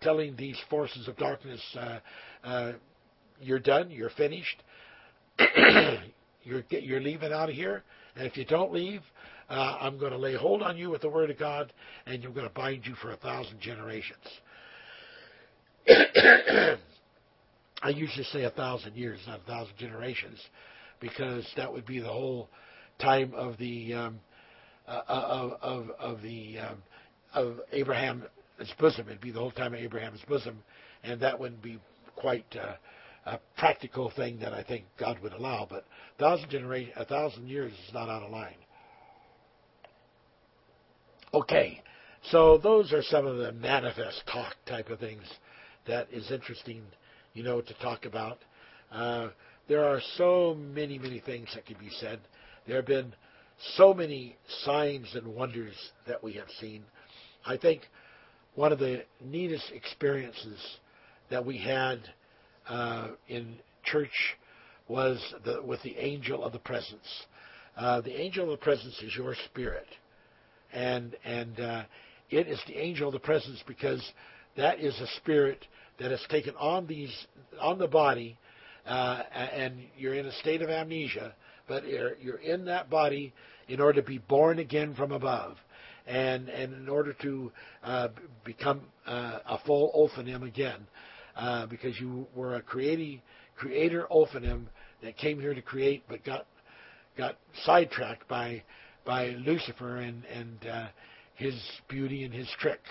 [0.00, 1.98] telling these forces of darkness, uh,
[2.44, 2.72] uh,
[3.40, 3.90] "You're done.
[3.90, 4.62] You're finished.
[6.44, 7.84] you're you're leaving out of here.
[8.16, 9.00] And if you don't leave,
[9.48, 11.72] I'm going to lay hold on you with the word of God,
[12.06, 14.26] and you're going to bind you for a thousand generations."
[17.82, 20.40] I usually say a thousand years, not a thousand generations,
[21.00, 22.48] because that would be the whole
[23.00, 24.20] time of the um,
[24.86, 26.82] uh, of, of, of the um,
[27.34, 28.24] of Abraham's
[28.78, 29.08] bosom.
[29.08, 30.62] It'd be the whole time of Abraham's bosom,
[31.02, 31.78] and that wouldn't be
[32.14, 32.74] quite uh,
[33.26, 35.66] a practical thing that I think God would allow.
[35.68, 35.84] But
[36.16, 38.54] a thousand generation, a thousand years is not out of line.
[41.34, 41.80] Okay,
[42.30, 45.22] so those are some of the manifest talk type of things
[45.86, 46.82] that is interesting,
[47.32, 48.36] you know, to talk about.
[48.92, 49.28] Uh,
[49.66, 52.20] there are so many, many things that can be said.
[52.66, 53.14] There have been
[53.76, 55.74] so many signs and wonders
[56.06, 56.82] that we have seen.
[57.46, 57.80] I think
[58.54, 60.60] one of the neatest experiences
[61.30, 62.00] that we had
[62.68, 64.36] uh, in church
[64.86, 67.24] was the, with the angel of the presence.
[67.74, 69.86] Uh, the angel of the presence is your spirit,
[70.72, 71.82] and and uh,
[72.30, 74.02] it is the angel of the presence because
[74.56, 75.66] that is a spirit
[75.98, 77.14] that has taken on these
[77.60, 78.36] on the body,
[78.86, 81.34] uh, and you're in a state of amnesia,
[81.68, 83.32] but you're, you're in that body
[83.68, 85.56] in order to be born again from above.
[86.06, 87.52] And and in order to
[87.84, 88.08] uh,
[88.44, 90.86] become uh, a full Ophanim again,
[91.36, 93.22] uh, because you were a creating
[93.56, 94.64] creator Ophanim
[95.02, 96.46] that came here to create, but got
[97.16, 98.62] got sidetracked by
[99.04, 100.86] by Lucifer and and uh,
[101.34, 101.54] his
[101.88, 102.90] beauty and his tricks.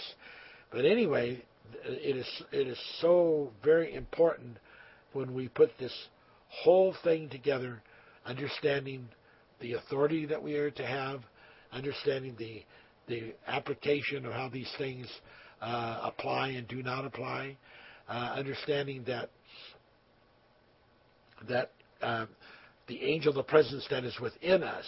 [0.71, 1.43] But anyway,
[1.83, 4.57] it is it is so very important
[5.13, 5.93] when we put this
[6.47, 7.81] whole thing together,
[8.25, 9.07] understanding
[9.59, 11.21] the authority that we are to have,
[11.71, 12.63] understanding the
[13.07, 15.07] the application of how these things
[15.61, 17.57] uh, apply and do not apply,
[18.09, 19.29] uh, understanding that
[21.47, 21.71] that
[22.01, 22.25] uh,
[22.87, 24.85] the angel of the presence that is within us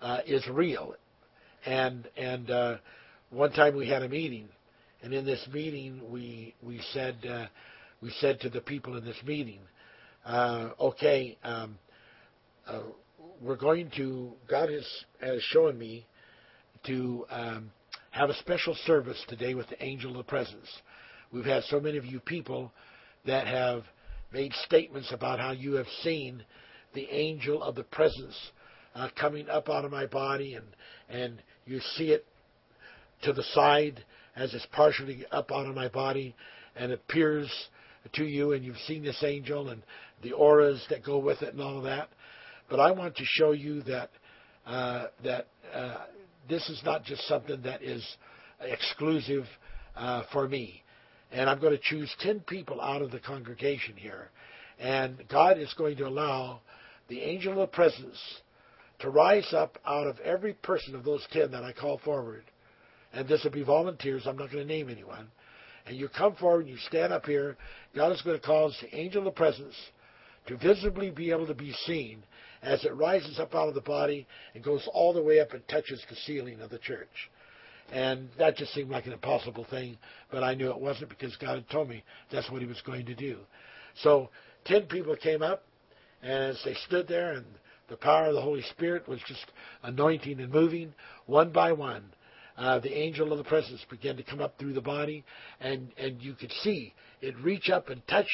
[0.00, 0.94] uh, is real,
[1.64, 2.76] and and uh,
[3.30, 4.48] one time we had a meeting,
[5.02, 7.46] and in this meeting we we said uh,
[8.00, 9.60] we said to the people in this meeting,
[10.80, 11.36] okay.
[11.42, 11.78] Um,
[13.40, 14.86] we're going to God has
[15.20, 16.06] has shown me
[16.86, 17.70] to um,
[18.10, 20.66] have a special service today with the angel of the presence.
[21.32, 22.72] We've had so many of you people
[23.26, 23.84] that have
[24.32, 26.44] made statements about how you have seen
[26.94, 28.36] the angel of the presence
[28.94, 30.66] uh, coming up out of my body, and
[31.08, 32.24] and you see it
[33.22, 34.04] to the side
[34.36, 36.34] as it's partially up out of my body,
[36.76, 37.50] and appears
[38.14, 39.82] to you, and you've seen this angel and
[40.22, 42.08] the auras that go with it and all of that.
[42.70, 44.10] But I want to show you that
[44.66, 46.04] uh, that uh,
[46.48, 48.04] this is not just something that is
[48.60, 49.44] exclusive
[49.96, 50.82] uh, for me.
[51.30, 54.30] And I'm going to choose 10 people out of the congregation here.
[54.78, 56.60] And God is going to allow
[57.08, 58.18] the angel of the presence
[59.00, 62.44] to rise up out of every person of those 10 that I call forward.
[63.12, 64.26] And this will be volunteers.
[64.26, 65.28] I'm not going to name anyone.
[65.86, 67.56] And you come forward and you stand up here.
[67.94, 69.74] God is going to cause the angel of presence
[70.46, 72.22] to visibly be able to be seen
[72.62, 75.66] as it rises up out of the body and goes all the way up and
[75.68, 77.30] touches the ceiling of the church.
[77.92, 79.96] And that just seemed like an impossible thing,
[80.30, 83.06] but I knew it wasn't because God had told me that's what He was going
[83.06, 83.38] to do.
[84.02, 84.28] So
[84.66, 85.64] ten people came up,
[86.22, 87.46] and as they stood there, and
[87.88, 89.46] the power of the Holy Spirit was just
[89.82, 90.94] anointing and moving
[91.26, 92.04] one by one.
[92.56, 95.24] Uh, the angel of the presence began to come up through the body,
[95.60, 98.26] and, and you could see it reach up and touch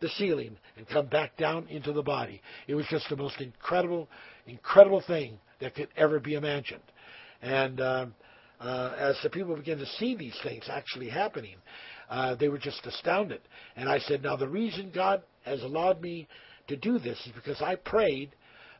[0.00, 2.40] the ceiling and come back down into the body.
[2.66, 4.08] It was just the most incredible,
[4.46, 6.82] incredible thing that could ever be imagined.
[7.40, 8.14] And um,
[8.60, 11.56] uh, as the people began to see these things actually happening,
[12.10, 13.40] uh, they were just astounded.
[13.76, 16.26] And I said, now the reason God has allowed me
[16.66, 18.30] to do this is because I prayed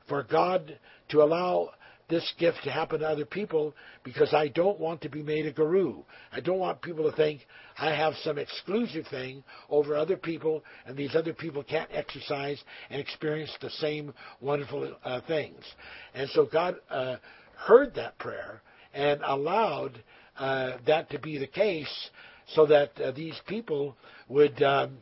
[0.08, 0.78] for God
[1.10, 1.70] to allow
[2.08, 5.52] this gift to happen to other people because I don't want to be made a
[5.52, 6.02] guru.
[6.32, 7.42] I don't want people to think
[7.78, 13.00] I have some exclusive thing over other people and these other people can't exercise and
[13.00, 15.62] experience the same wonderful uh, things.
[16.14, 17.16] And so God uh,
[17.56, 18.62] heard that prayer
[18.94, 20.02] and allowed
[20.38, 22.10] uh, that to be the case
[22.54, 23.96] so that uh, these people
[24.28, 24.98] would um,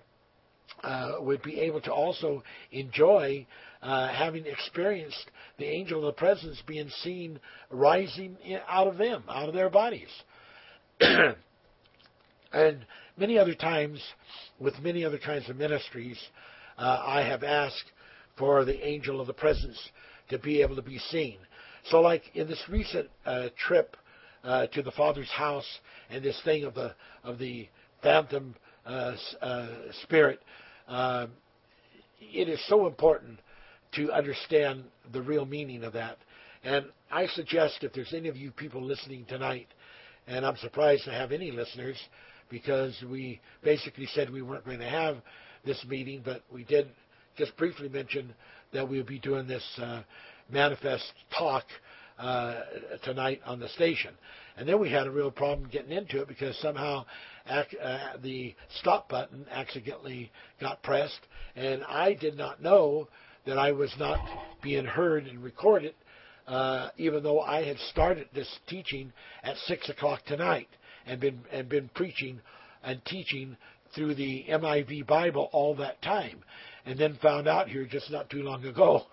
[0.83, 3.47] uh, would be able to also enjoy
[3.83, 7.39] uh, having experienced the angel of the presence being seen
[7.71, 10.09] rising in, out of them, out of their bodies.
[12.53, 12.87] and
[13.17, 14.03] many other times,
[14.59, 16.19] with many other kinds of ministries,
[16.79, 17.93] uh, I have asked
[18.39, 19.79] for the angel of the presence
[20.29, 21.39] to be able to be seen.
[21.91, 23.97] So, like in this recent uh, trip
[24.43, 25.67] uh, to the Father's house
[26.11, 27.69] and this thing of the of the
[28.03, 29.69] phantom uh, uh,
[30.03, 30.41] spirit,
[30.89, 31.27] uh,
[32.21, 33.39] it is so important
[33.97, 36.19] to understand the real meaning of that.
[36.65, 39.69] And I suggest if there's any of you people listening tonight,
[40.27, 41.97] and I'm surprised to have any listeners
[42.49, 45.17] because we basically said we weren't going to have
[45.65, 46.89] this meeting, but we did
[47.37, 48.35] just briefly mention
[48.73, 50.03] that we would be doing this uh,
[50.51, 51.05] manifest
[51.37, 51.65] talk
[52.19, 52.61] uh,
[53.05, 54.15] tonight on the station.
[54.57, 57.05] And then we had a real problem getting into it because somehow
[57.49, 60.31] ac- uh, the stop button accidentally
[60.61, 61.21] got pressed,
[61.55, 63.09] and I did not know
[63.47, 64.19] that I was not
[64.63, 65.95] being heard and recorded,
[66.47, 70.69] uh, even though I had started this teaching at six o'clock tonight
[71.07, 72.41] and been and been preaching
[72.83, 73.57] and teaching
[73.95, 76.43] through the MIV Bible all that time
[76.85, 79.03] and then found out here just not too long ago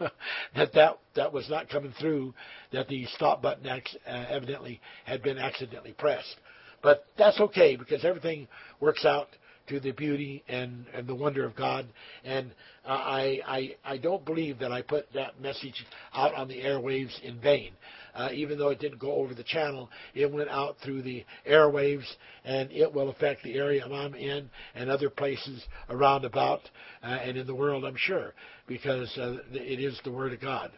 [0.55, 2.33] that, that that was not coming through,
[2.71, 6.35] that the stop button ac- uh, evidently had been accidentally pressed.
[6.81, 8.47] But that's okay because everything
[8.79, 9.29] works out
[9.67, 11.87] to the beauty and, and the wonder of God.
[12.23, 12.51] And
[12.85, 17.19] uh, I, I I don't believe that I put that message out on the airwaves
[17.21, 17.71] in vain.
[18.15, 22.05] Uh, even though it didn't go over the channel, it went out through the airwaves,
[22.45, 26.61] and it will affect the area I'm in and other places around about
[27.01, 28.33] uh, and in the world, I'm sure,
[28.67, 30.71] because uh, it is the Word of God,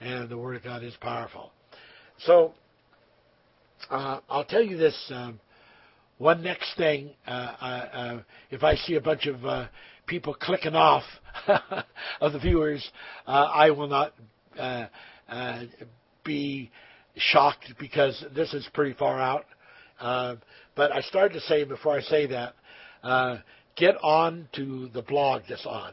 [0.00, 1.52] and the Word of God is powerful.
[2.18, 2.52] So
[3.90, 4.96] uh, I'll tell you this.
[5.14, 5.40] Um,
[6.18, 8.20] one next thing, uh, uh,
[8.50, 9.66] if I see a bunch of uh,
[10.06, 11.04] people clicking off
[12.20, 12.88] of the viewers,
[13.26, 14.14] uh, I will not
[14.58, 14.86] uh,
[16.24, 16.70] be
[17.16, 19.46] shocked because this is pretty far out.
[20.74, 22.54] But I started to say before I say that,
[23.76, 25.92] get on to the blog that's on.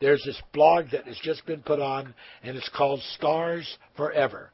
[0.00, 4.50] There's this blog that has just been put on, and it's called Stars Forever.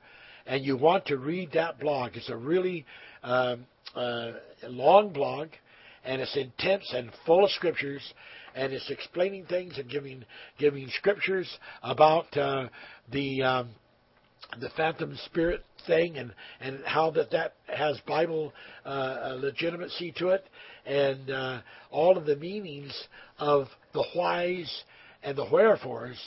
[0.46, 2.12] And you want to read that blog.
[2.14, 2.84] It's a really
[3.22, 4.32] um, uh,
[4.68, 5.48] long blog,
[6.04, 8.02] and it's intense and full of scriptures,
[8.54, 10.24] and it's explaining things and giving
[10.58, 11.48] giving scriptures
[11.82, 12.68] about uh,
[13.10, 13.68] the um,
[14.60, 18.52] the phantom spirit thing and and how that that has Bible
[18.84, 20.46] uh, legitimacy to it,
[20.86, 22.92] and uh, all of the meanings
[23.38, 24.82] of the whys
[25.22, 26.18] and the wherefores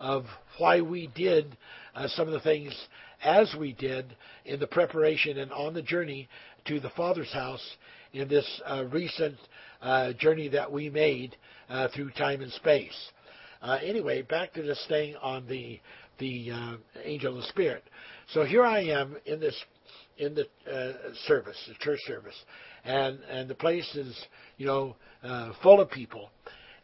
[0.00, 0.24] of
[0.58, 1.56] why we did
[1.94, 2.74] uh, some of the things
[3.22, 6.28] as we did in the preparation and on the journey
[6.66, 7.76] to the Father's house
[8.12, 9.36] in this uh, recent
[9.82, 11.36] uh, journey that we made
[11.68, 13.10] uh, through time and space.
[13.82, 15.80] anyway, back to this thing on the
[16.18, 17.82] the uh, angel of the spirit.
[18.32, 19.56] So here I am in this
[20.16, 20.92] in the uh,
[21.26, 22.36] service, the church service,
[22.84, 24.16] and and the place is
[24.56, 26.30] you know uh, full of people,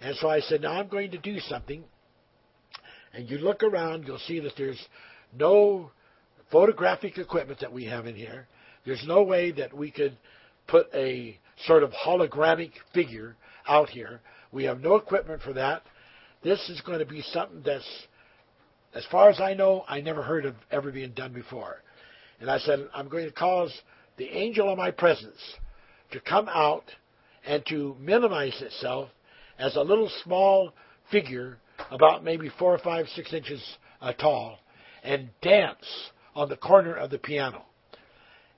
[0.01, 1.85] and so I said, now I'm going to do something,
[3.13, 4.81] and you look around, you'll see that there's
[5.39, 5.91] no
[6.51, 8.49] photographic equipment that we have in here.
[8.85, 10.17] There's no way that we could
[10.67, 13.37] put a sort of hologramic figure
[13.69, 14.21] out here.
[14.53, 15.83] We have no equipment for that.
[16.43, 17.85] This is going to be something that's
[18.93, 21.83] as far as I know, I never heard of ever being done before.
[22.41, 23.73] And I said, I'm going to cause
[24.17, 25.39] the angel of my presence
[26.11, 26.85] to come out
[27.47, 29.11] and to minimize itself
[29.59, 30.73] as a little small
[31.11, 31.59] figure
[31.91, 33.63] about maybe four or five, six inches
[34.01, 34.59] uh, tall
[35.05, 37.65] and dance on the corner of the piano.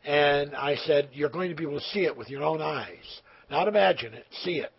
[0.04, 3.20] And I said, You're going to be able to see it with your own eyes.
[3.50, 4.72] Not imagine it, see it.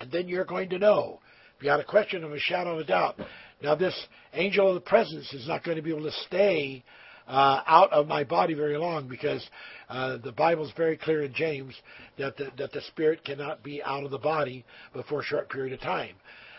[0.00, 1.20] And then you're going to know,
[1.60, 3.20] beyond a question of a shadow of a doubt,
[3.62, 3.94] now, this
[4.32, 6.82] angel of the presence is not going to be able to stay
[7.28, 9.46] uh, out of my body very long because
[9.90, 11.74] uh, the Bible is very clear in James
[12.18, 15.74] that the, that the spirit cannot be out of the body before a short period
[15.74, 16.14] of time.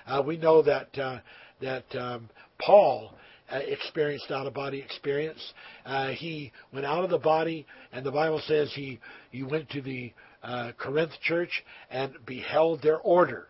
[0.05, 1.19] Uh, we know that uh,
[1.59, 3.13] that um, Paul
[3.52, 5.54] uh, experienced out of body experience.
[5.86, 8.99] Uh, he went out of the body, and the Bible says he
[9.32, 13.47] he went to the uh, Corinth church and beheld their order.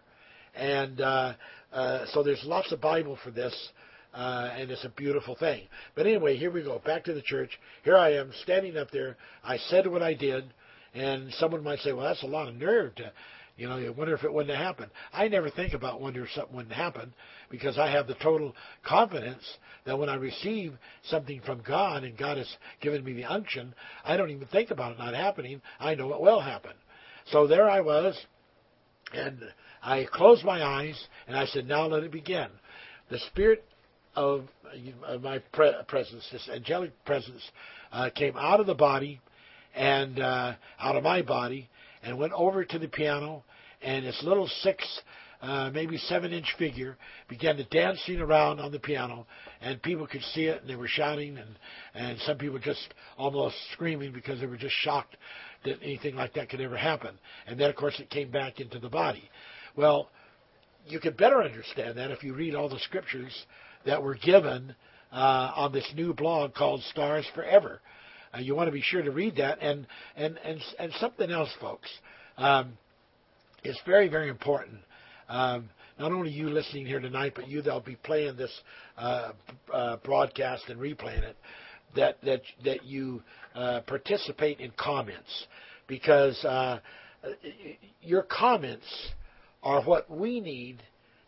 [0.56, 1.34] And uh,
[1.72, 3.56] uh, so there's lots of Bible for this,
[4.14, 5.68] uh, and it's a beautiful thing.
[5.96, 6.80] But anyway, here we go.
[6.80, 7.52] Back to the church.
[7.84, 9.18] Here I am standing up there.
[9.44, 10.54] I said what I did,
[10.94, 13.12] and someone might say, "Well, that's a lot of nerve to."
[13.62, 14.90] You know, you wonder if it wouldn't have happened.
[15.14, 17.14] I never think about wonder if something wouldn't happen
[17.52, 19.44] because I have the total confidence
[19.86, 22.52] that when I receive something from God and God has
[22.82, 25.62] given me the unction, I don't even think about it not happening.
[25.80, 26.72] I know it will happen.
[27.28, 28.20] So there I was,
[29.14, 29.40] and
[29.84, 32.48] I closed my eyes and I said, Now let it begin.
[33.12, 33.64] The spirit
[34.16, 34.48] of,
[35.22, 37.44] my pre- presence, this angelic presence,
[37.92, 39.22] uh, came out of the body
[39.76, 41.70] and uh, out of my body
[42.04, 43.44] and went over to the piano,
[43.82, 44.86] and this little six,
[45.42, 46.98] uh, maybe seven inch figure
[47.28, 49.26] began to dancing around on the piano,
[49.62, 51.58] and people could see it, and they were shouting, and
[51.94, 55.18] and some people just almost screaming because they were just shocked
[55.66, 57.18] that anything like that could ever happen.
[57.48, 59.30] And then, of course, it came back into the body.
[59.76, 60.10] Well,
[60.88, 63.46] you can better understand that if you read all the scriptures
[63.86, 64.76] that were given
[65.12, 67.82] uh, on this new blog called Stars Forever.
[68.34, 69.60] Uh, you want to be sure to read that.
[69.62, 71.90] And and and and something else, folks.
[72.38, 72.78] Um,
[73.64, 74.80] it's very very important.
[75.30, 75.70] Um,
[76.00, 78.52] not only you listening here tonight, but you that'll be playing this
[78.98, 79.32] uh,
[79.72, 81.38] uh, broadcast and replaying it,
[81.96, 83.22] that that that you
[83.56, 85.48] uh, participate in comments
[85.88, 86.80] because uh,
[88.02, 88.86] your comments
[89.64, 90.82] are what we need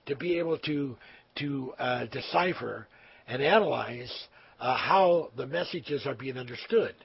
[0.05, 0.95] to be able to
[1.35, 2.87] to uh, decipher
[3.27, 4.11] and analyze
[4.63, 6.95] uh, how the messages are being understood.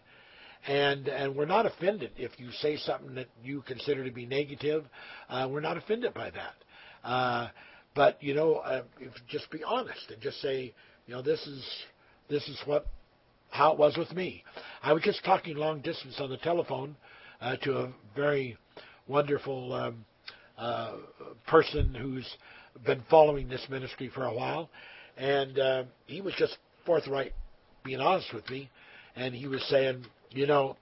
[0.66, 4.84] And and we're not offended if you say something that you consider to be negative.
[5.28, 6.54] Uh, we're not offended by that.
[7.02, 7.48] Uh,
[7.96, 8.82] but you know, uh,
[9.28, 10.72] just be honest and just say,
[11.06, 11.64] you know, this is
[12.30, 12.86] this is what
[13.50, 14.44] how it was with me.
[14.82, 16.96] I was just talking long distance on the telephone
[17.40, 18.56] uh, to a very
[19.08, 20.04] wonderful um,
[20.56, 20.92] uh,
[21.48, 22.28] person who's
[22.86, 24.70] been following this ministry for a while,
[25.16, 26.56] and he was just
[26.86, 27.34] forthright,
[27.88, 28.68] being honest with me,
[29.16, 30.76] and he was saying, you know,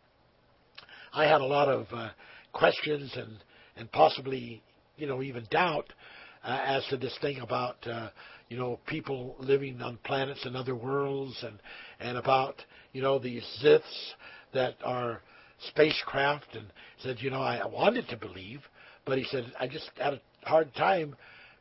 [1.14, 2.08] I had a lot of uh,
[2.52, 3.38] questions and
[3.76, 4.60] and possibly,
[4.96, 5.92] you know, even doubt
[6.42, 8.08] uh, as to this thing about, uh,
[8.48, 11.60] you know, people living on planets and other worlds, and
[12.00, 12.56] and about,
[12.92, 13.82] you know, these Ziths
[14.52, 15.22] that are
[15.68, 16.66] spacecraft, and
[17.04, 18.62] said, you know, I wanted to believe,
[19.04, 21.14] but he said I just had a hard time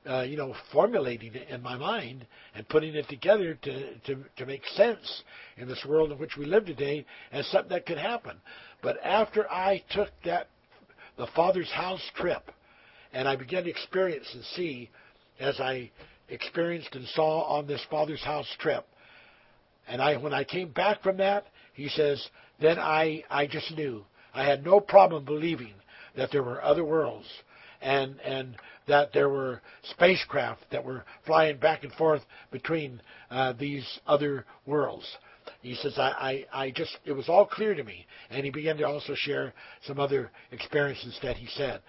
[0.08, 4.46] uh, you know, formulating it in my mind and putting it together to, to, to
[4.46, 5.24] make sense
[5.58, 8.38] in this world in which we live today as something that could happen.
[8.82, 10.48] But after I took that,
[11.18, 12.52] the Father's House trip,
[13.14, 14.90] and I began to experience and see
[15.40, 15.90] as I
[16.30, 18.86] experienced and saw on this Father's House trip,
[19.88, 22.28] and I, when I came back from that, he says,
[22.60, 24.04] then I, I just knew.
[24.34, 25.74] I had no problem believing
[26.16, 27.28] that there were other worlds
[27.82, 28.56] and and
[28.88, 32.22] that there were spacecraft that were flying back and forth
[32.52, 33.02] between
[33.32, 35.06] uh, these other worlds.
[35.62, 38.06] He says, I, I, I just, it was all clear to me.
[38.30, 39.54] And he began to also share
[39.86, 41.82] some other experiences that he said.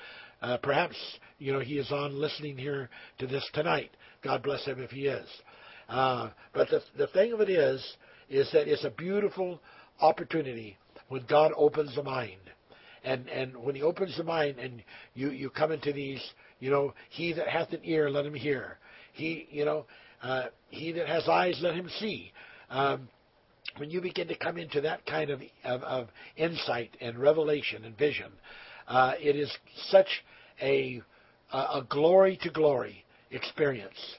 [0.43, 0.97] Uh, perhaps,
[1.39, 3.91] you know, he is on listening here to this tonight.
[4.23, 5.29] God bless him if he is.
[5.89, 7.83] Uh, but the, the thing of it is,
[8.29, 9.61] is that it's a beautiful
[10.01, 10.77] opportunity
[11.09, 12.41] when God opens the mind
[13.07, 14.83] and and when he opens the mind and
[15.15, 16.21] you you come into these
[16.59, 18.79] you know he that hath an ear let him hear
[19.13, 19.87] he you know
[20.23, 22.33] uh, he that has eyes let him see
[22.69, 23.09] um,
[23.77, 27.97] when you begin to come into that kind of of, of insight and revelation and
[27.97, 28.31] vision
[28.89, 29.51] uh, it is
[29.89, 30.25] such
[30.61, 31.01] a
[31.53, 34.17] a glory to glory experience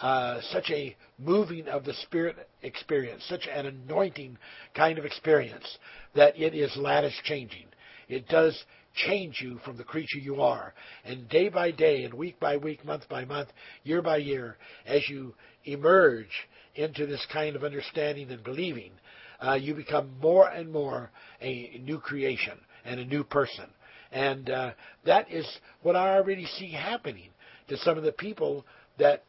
[0.00, 4.38] uh, such a moving of the Spirit experience, such an anointing
[4.74, 5.76] kind of experience,
[6.14, 7.66] that it is lattice changing.
[8.10, 8.64] It does
[9.06, 10.74] change you from the creature you are.
[11.04, 13.48] And day by day, and week by week, month by month,
[13.84, 15.34] year by year, as you
[15.64, 18.92] emerge into this kind of understanding and believing,
[19.40, 23.66] uh, you become more and more a new creation and a new person.
[24.12, 24.72] And uh,
[25.06, 25.46] that is
[25.82, 27.30] what I already see happening
[27.68, 28.64] to some of the people
[28.98, 29.22] that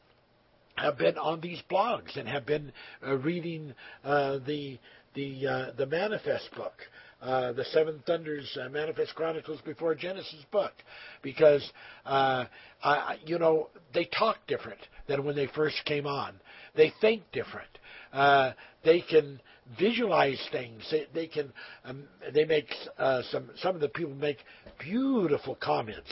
[0.75, 2.71] have been on these blogs and have been
[3.05, 3.73] uh, reading
[4.03, 4.79] uh, the
[5.13, 6.73] the uh, the manifest book
[7.21, 10.73] uh, the Seven Thunders uh, Manifest Chronicles before Genesis book,
[11.21, 11.71] because
[12.05, 12.45] uh,
[12.83, 16.33] I, you know they talk different than when they first came on.
[16.75, 17.69] They think different.
[18.11, 18.53] Uh,
[18.83, 19.39] they can
[19.79, 20.83] visualize things.
[20.89, 21.51] They, they can.
[21.85, 22.03] Um,
[22.33, 22.67] they make
[22.97, 23.49] uh, some.
[23.57, 24.37] Some of the people make
[24.79, 26.11] beautiful comments,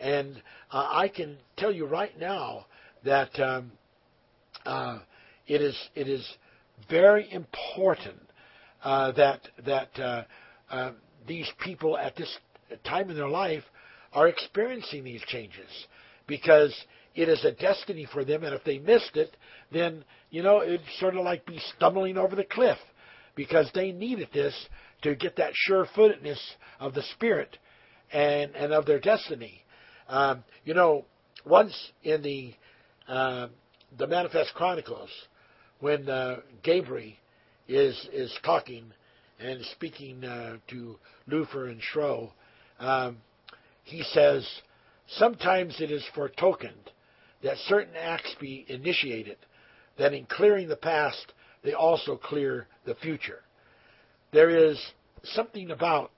[0.00, 0.42] and
[0.72, 2.66] uh, I can tell you right now
[3.04, 3.72] that um,
[4.64, 4.98] uh,
[5.46, 5.76] it is.
[5.94, 6.26] It is
[6.90, 8.18] very important
[8.82, 10.22] uh, that that uh,
[10.70, 10.92] uh,
[11.26, 12.36] these people at this
[12.84, 13.64] time in their life
[14.12, 15.68] are experiencing these changes
[16.26, 16.74] because
[17.14, 19.36] it is a destiny for them, and if they missed it,
[19.72, 22.78] then you know it'd sort of like be stumbling over the cliff
[23.34, 24.54] because they needed this
[25.02, 26.40] to get that sure-footedness
[26.80, 27.56] of the spirit
[28.12, 29.64] and and of their destiny.
[30.08, 31.04] Um, you know,
[31.44, 32.54] once in the
[33.08, 33.48] uh,
[33.96, 35.10] the Manifest Chronicles,
[35.80, 37.12] when uh, Gabriel
[37.66, 38.92] is is talking
[39.38, 42.30] and speaking uh, to Lufer and Schro,
[42.78, 43.18] um,
[43.84, 44.46] he says,
[45.06, 46.92] Sometimes it is foretokened
[47.42, 49.36] that certain acts be initiated,
[49.96, 51.32] that in clearing the past,
[51.62, 53.40] they also clear the future.
[54.32, 54.78] There is
[55.22, 56.10] something about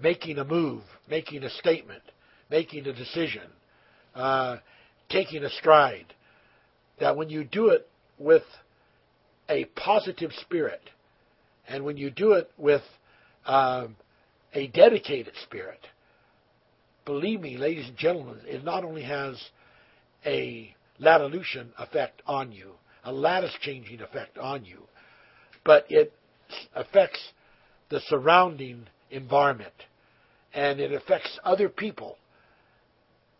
[0.00, 2.02] making a move, making a statement,
[2.50, 3.42] making a decision,
[4.14, 4.58] uh,
[5.08, 6.14] taking a stride.
[7.00, 7.88] That when you do it
[8.18, 8.42] with
[9.48, 10.80] a positive spirit,
[11.68, 12.82] and when you do it with
[13.46, 13.96] um,
[14.54, 15.80] a dedicated spirit,
[17.04, 19.42] believe me, ladies and gentlemen, it not only has
[20.24, 22.72] a latitude effect on you,
[23.04, 24.82] a lattice changing effect on you,
[25.64, 26.12] but it
[26.74, 27.20] affects
[27.88, 29.72] the surrounding environment
[30.54, 32.16] and it affects other people.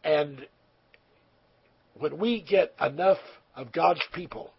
[0.04, 0.46] And
[1.98, 3.18] when we get enough
[3.56, 4.52] of God's people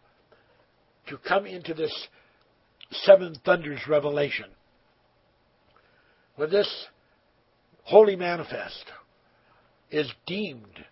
[1.07, 2.07] to come into this
[2.91, 4.45] seven thunders revelation,
[6.35, 6.87] when this
[7.83, 8.85] holy manifest
[9.91, 10.85] is deemed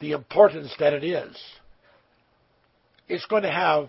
[0.00, 1.36] the importance that it is,
[3.08, 3.88] it's going to have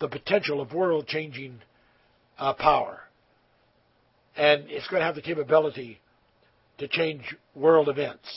[0.00, 1.60] the potential of world changing
[2.38, 3.00] uh, power.
[4.36, 6.00] And it's going to have the capability
[6.78, 8.28] to change world events.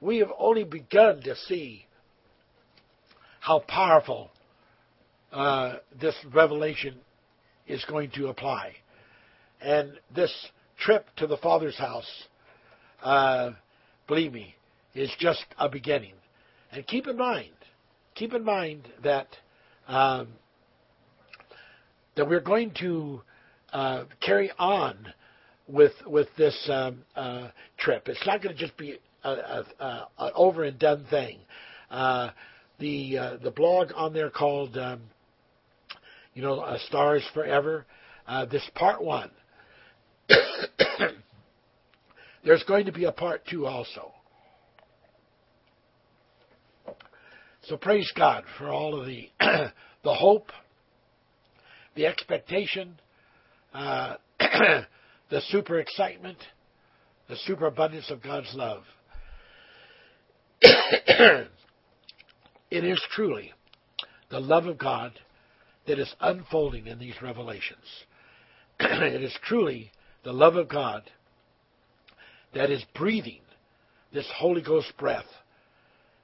[0.00, 1.86] We have only begun to see
[3.40, 4.30] how powerful
[5.32, 6.94] uh, this revelation
[7.66, 8.72] is going to apply.
[9.60, 10.32] And this
[10.78, 12.10] trip to the Father's house,
[13.02, 13.50] uh,
[14.06, 14.54] believe me,
[14.94, 16.14] is just a beginning.
[16.72, 17.52] And keep in mind,
[18.14, 19.28] keep in mind that
[19.86, 20.28] um,
[22.16, 23.22] that we're going to
[23.72, 25.12] uh, carry on
[25.66, 27.48] with with this um, uh,
[27.78, 28.08] trip.
[28.08, 29.64] It's not going to just be an
[30.34, 31.38] over and done thing.
[31.90, 32.30] Uh,
[32.78, 35.00] the uh, the blog on there called um,
[36.38, 37.84] you know uh, Stars Forever.
[38.24, 39.28] Uh, this part one.
[42.44, 44.12] There's going to be a part two also.
[47.62, 49.28] So praise God for all of the
[50.04, 50.52] the hope,
[51.96, 53.00] the expectation,
[53.74, 56.38] uh, the super excitement,
[57.28, 58.84] the super abundance of God's love.
[60.62, 61.48] it
[62.70, 63.52] is truly
[64.30, 65.18] the love of God
[65.88, 68.04] that is unfolding in these revelations.
[68.80, 69.90] it is truly
[70.22, 71.10] the love of God
[72.54, 73.40] that is breathing
[74.12, 75.26] this Holy Ghost breath.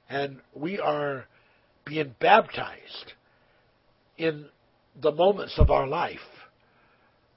[0.07, 1.25] And we are
[1.83, 3.13] being baptized
[4.17, 4.45] in
[5.01, 6.19] the moments of our life,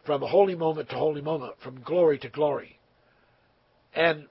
[0.05, 2.79] from holy moment to holy moment, from glory to glory.
[3.95, 4.27] And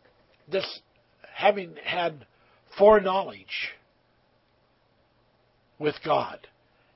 [0.50, 0.82] this,
[1.34, 2.26] having had
[2.78, 3.74] foreknowledge
[5.80, 6.48] with God,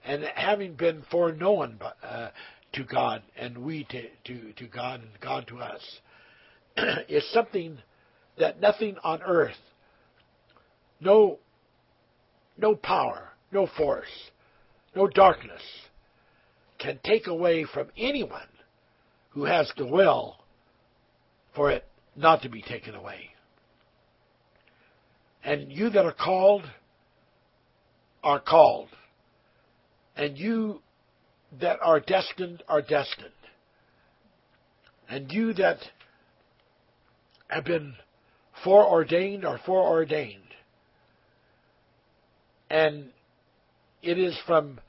[0.05, 2.29] and having been foreknown uh,
[2.73, 5.81] to God, and we to, to, to God, and God to us,
[7.09, 7.77] is something
[8.39, 9.57] that nothing on earth,
[10.99, 11.39] no
[12.57, 14.31] no power, no force,
[14.95, 15.61] no darkness
[16.79, 18.47] can take away from anyone
[19.29, 20.37] who has the will
[21.55, 21.85] for it
[22.15, 23.29] not to be taken away.
[25.43, 26.63] And you that are called
[28.23, 28.89] are called.
[30.21, 30.83] And you
[31.59, 33.31] that are destined are destined.
[35.09, 35.79] And you that
[37.47, 37.95] have been
[38.63, 40.43] foreordained are foreordained.
[42.69, 43.07] And
[44.03, 44.79] it is from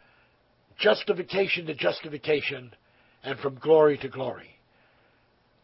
[0.78, 2.70] justification to justification
[3.24, 4.58] and from glory to glory.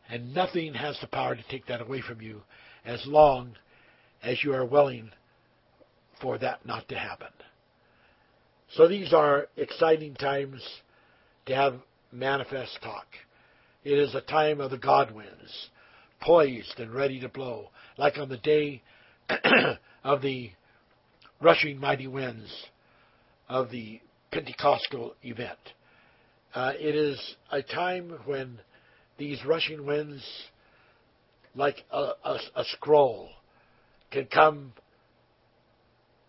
[0.08, 2.40] And nothing has the power to take that away from you
[2.86, 3.54] as long
[4.22, 5.10] as you are willing
[6.22, 7.28] for that not to happen.
[8.74, 10.62] So these are exciting times
[11.46, 11.80] to have
[12.12, 13.06] manifest talk.
[13.82, 15.70] It is a time of the God winds,
[16.20, 18.82] poised and ready to blow, like on the day
[20.04, 20.50] of the
[21.40, 22.52] rushing mighty winds
[23.48, 24.00] of the
[24.30, 25.58] Pentecostal event.
[26.54, 28.58] Uh, it is a time when
[29.16, 30.22] these rushing winds,
[31.54, 33.30] like a, a, a scroll,
[34.10, 34.72] can come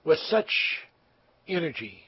[0.06, 0.52] with such
[1.48, 2.04] energy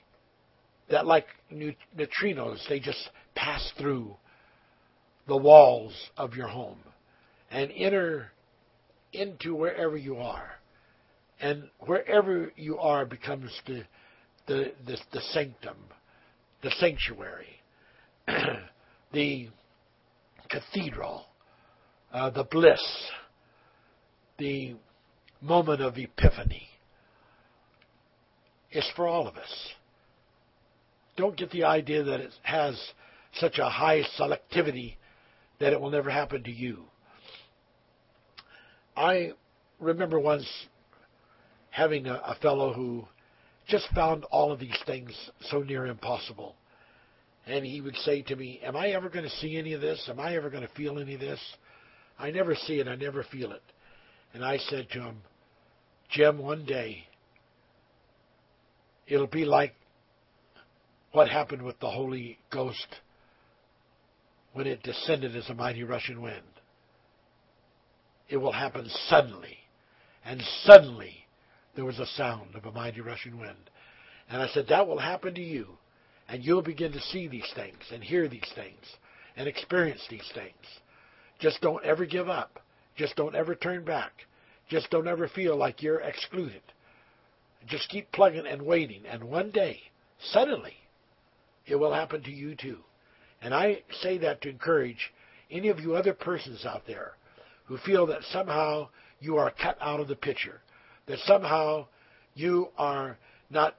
[0.92, 4.16] that, like neutrinos, they just pass through
[5.28, 6.80] the walls of your home
[7.50, 8.32] and enter
[9.14, 10.52] into wherever you are
[11.42, 13.84] and wherever you are becomes the
[14.48, 15.78] the the, the sanctum,
[16.64, 17.62] the sanctuary,
[19.14, 19.50] the
[20.50, 21.26] cathedral,
[22.12, 22.82] uh, the bliss,
[24.38, 24.76] the
[25.42, 26.68] moment of epiphany.
[28.72, 29.74] It's for all of us.
[31.18, 32.80] Don't get the idea that it has
[33.36, 34.96] such a high selectivity
[35.60, 36.86] that it will never happen to you.
[38.96, 39.34] I
[39.80, 40.48] remember once
[41.70, 43.08] having a, a fellow who
[43.68, 45.12] just found all of these things
[45.50, 46.56] so near impossible.
[47.48, 50.08] And he would say to me, Am I ever going to see any of this?
[50.10, 51.40] Am I ever going to feel any of this?
[52.20, 52.88] I never see it.
[52.88, 53.64] I never feel it.
[54.34, 55.18] And I said to him,
[56.10, 57.06] Jim, one day
[59.08, 59.74] it'll be like
[61.12, 62.88] what happened with the Holy Ghost
[64.54, 66.42] when it descended as a mighty rushing wind.
[68.30, 69.58] It will happen suddenly.
[70.24, 71.26] And suddenly
[71.76, 73.70] there was a sound of a mighty rushing wind.
[74.30, 75.68] And I said, That will happen to you.
[76.30, 78.86] And you'll begin to see these things and hear these things
[79.36, 80.54] and experience these things.
[81.40, 82.60] Just don't ever give up.
[82.96, 84.12] Just don't ever turn back.
[84.70, 86.62] Just don't ever feel like you're excluded.
[87.68, 89.04] Just keep plugging and waiting.
[89.06, 89.80] And one day,
[90.32, 90.76] suddenly,
[91.72, 92.80] it will happen to you too.
[93.42, 95.14] And I say that to encourage
[95.50, 97.14] any of you other persons out there
[97.66, 98.90] who feel that somehow
[99.22, 100.60] you are cut out of the picture,
[101.08, 101.88] that somehow
[102.34, 103.18] you are
[103.50, 103.76] not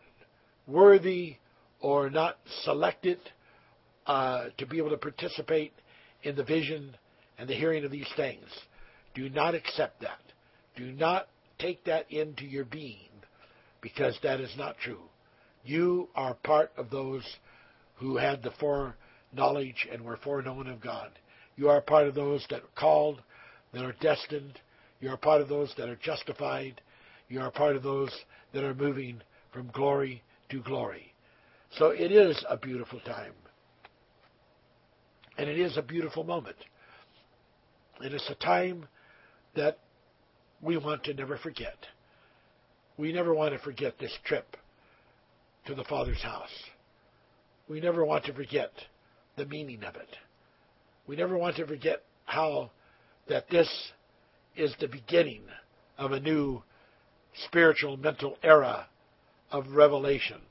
[0.66, 1.36] worthy
[1.80, 3.18] or not selected
[4.06, 5.74] uh, to be able to participate
[6.22, 6.96] in the vision
[7.36, 8.46] and the hearing of these things.
[9.14, 10.20] Do not accept that.
[10.76, 11.28] Do not
[11.58, 13.10] take that into your being
[13.82, 15.02] because that is not true.
[15.64, 17.24] You are part of those
[18.02, 21.10] who had the foreknowledge and were foreknown of God.
[21.54, 23.22] You are part of those that are called,
[23.72, 24.58] that are destined.
[25.00, 26.80] You are part of those that are justified.
[27.28, 28.12] You are part of those
[28.52, 29.22] that are moving
[29.52, 31.14] from glory to glory.
[31.78, 33.34] So it is a beautiful time.
[35.38, 36.56] And it is a beautiful moment.
[38.00, 38.86] And it's a time
[39.54, 39.78] that
[40.60, 41.76] we want to never forget.
[42.98, 44.56] We never want to forget this trip
[45.66, 46.50] to the Father's house.
[47.72, 48.70] We never want to forget
[49.38, 50.18] the meaning of it.
[51.06, 52.70] We never want to forget how
[53.30, 53.66] that this
[54.54, 55.40] is the beginning
[55.96, 56.62] of a new
[57.46, 58.88] spiritual mental era
[59.50, 60.42] of revelation.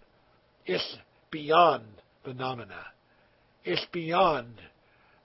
[0.66, 0.98] It's
[1.30, 1.84] beyond
[2.24, 2.86] phenomena.
[3.66, 4.56] It's beyond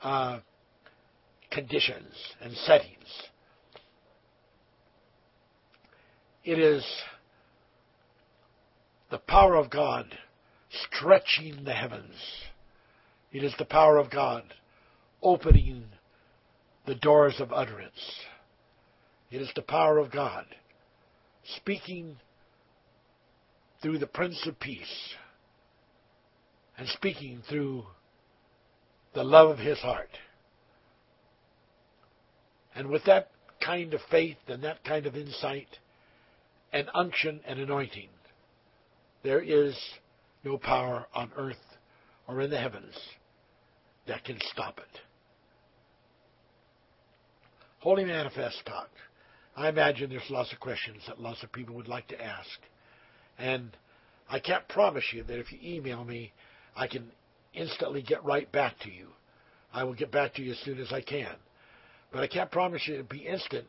[0.03, 0.41] uh,
[1.51, 3.09] conditions and settings.
[6.45, 6.85] It is
[9.11, 10.15] the power of God
[10.85, 12.14] stretching the heavens.
[13.33, 14.43] It is the power of God
[15.22, 15.85] opening
[16.87, 18.20] the doors of utterance.
[19.31, 20.47] It is the power of God
[21.57, 22.16] speaking
[23.83, 25.14] through the Prince of Peace
[26.79, 27.85] and speaking through
[29.14, 30.11] the love of his heart.
[32.74, 33.31] And with that
[33.64, 35.68] kind of faith and that kind of insight
[36.72, 38.09] and unction and anointing,
[39.22, 39.77] there is
[40.47, 41.57] no power on earth
[42.29, 42.95] or in the heavens
[44.07, 45.01] that can stop it.
[47.81, 48.89] Holy Manifest Talk.
[49.57, 52.59] I imagine there's lots of questions that lots of people would like to ask.
[53.39, 53.77] And
[54.31, 56.33] I can't promise you that if you email me,
[56.77, 57.11] I can
[57.53, 59.09] instantly get right back to you.
[59.73, 61.35] I will get back to you as soon as I can.
[62.13, 63.67] But I can't promise you it'll be instant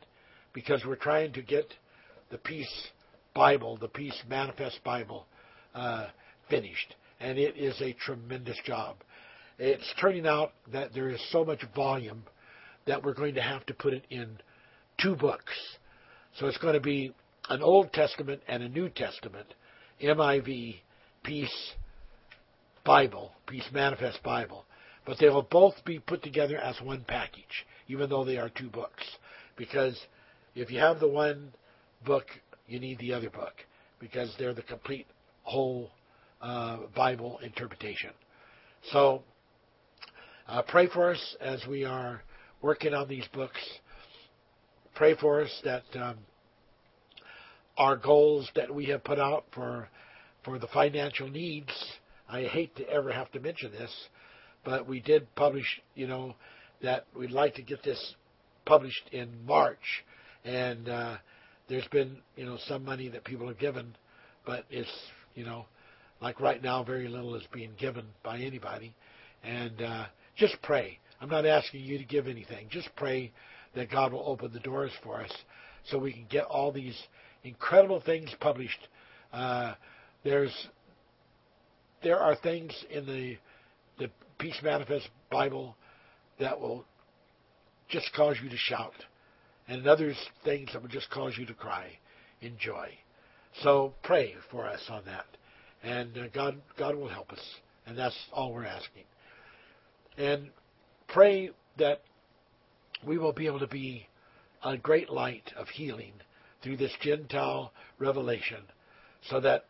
[0.53, 1.73] because we're trying to get
[2.29, 2.87] the Peace
[3.33, 5.25] Bible, the Peace Manifest Bible,
[5.73, 6.07] uh,
[6.49, 6.95] finished.
[7.19, 8.97] And it is a tremendous job.
[9.59, 12.23] It's turning out that there is so much volume
[12.85, 14.37] that we're going to have to put it in
[15.01, 15.53] two books.
[16.39, 17.13] So it's going to be
[17.49, 19.47] an Old Testament and a New Testament,
[20.01, 20.75] MIV,
[21.23, 21.73] Peace
[22.85, 24.65] Bible, Peace Manifest Bible.
[25.05, 28.69] But they will both be put together as one package, even though they are two
[28.69, 29.03] books.
[29.55, 29.99] Because
[30.55, 31.53] if you have the one
[32.05, 32.25] book,
[32.67, 33.53] you need the other book,
[33.99, 35.07] because they're the complete
[35.43, 35.89] whole
[36.41, 38.11] uh, Bible interpretation.
[38.91, 39.23] So
[40.47, 42.21] uh, pray for us as we are
[42.61, 43.59] working on these books.
[44.95, 46.17] Pray for us that um,
[47.77, 49.89] our goals that we have put out for
[50.43, 51.71] for the financial needs
[52.29, 53.91] I hate to ever have to mention this,
[54.65, 56.35] but we did publish, you know,
[56.81, 58.15] that we'd like to get this
[58.65, 60.03] published in March,
[60.43, 61.17] and uh,
[61.69, 63.95] there's been, you know, some money that people have given,
[64.45, 64.91] but it's,
[65.35, 65.65] you know,
[66.21, 68.93] like right now, very little is being given by anybody,
[69.43, 70.05] and uh,
[70.35, 70.99] just pray.
[71.21, 72.67] I'm not asking you to give anything.
[72.69, 73.31] Just pray
[73.75, 75.31] that God will open the doors for us
[75.85, 76.97] so we can get all these
[77.43, 78.87] incredible things published.
[79.31, 79.73] Uh,
[80.23, 80.53] there's
[82.03, 83.37] there are things in the
[83.97, 85.75] the Peace Manifest Bible
[86.39, 86.85] that will
[87.89, 88.93] just cause you to shout,
[89.67, 91.87] and others things that will just cause you to cry
[92.41, 92.89] in joy.
[93.63, 95.25] So pray for us on that,
[95.83, 97.41] and uh, God God will help us,
[97.85, 99.03] and that's all we're asking.
[100.17, 100.49] And
[101.07, 102.01] pray that
[103.05, 104.07] we will be able to be
[104.63, 106.13] a great light of healing
[106.63, 108.61] through this Gentile revelation,
[109.29, 109.65] so that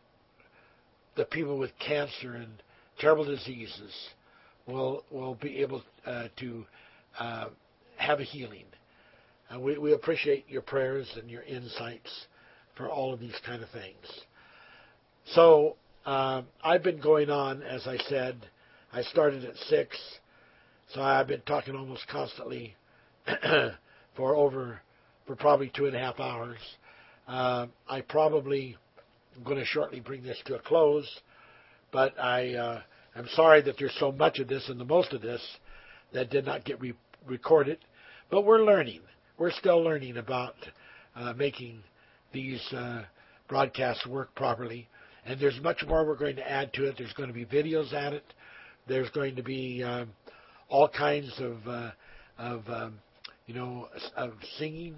[1.16, 2.62] the people with cancer and
[2.98, 3.92] terrible diseases
[4.66, 6.64] will will be able uh, to
[7.18, 7.46] uh,
[7.96, 8.64] have a healing,
[9.52, 12.26] uh, we, we appreciate your prayers and your insights
[12.76, 14.06] for all of these kind of things.
[15.34, 15.76] So
[16.08, 18.38] uh, I've been going on, as I said.
[18.94, 19.94] I started at six,
[20.94, 22.74] so I've been talking almost constantly
[24.16, 24.80] for over
[25.26, 26.56] for probably two and a half hours.
[27.26, 28.74] Uh, I probably
[29.36, 31.06] am going to shortly bring this to a close,
[31.92, 32.80] but I uh,
[33.14, 35.42] am sorry that there's so much of this and the most of this
[36.14, 36.94] that did not get re-
[37.26, 37.80] recorded.
[38.30, 39.00] But we're learning.
[39.36, 40.54] We're still learning about
[41.14, 41.82] uh, making
[42.32, 43.02] these uh,
[43.46, 44.88] broadcasts work properly.
[45.28, 46.94] And there's much more we're going to add to it.
[46.96, 48.24] There's going to be videos at it.
[48.88, 50.08] There's going to be um,
[50.70, 51.90] all kinds of uh,
[52.38, 52.94] of um,
[53.46, 54.96] you know of singing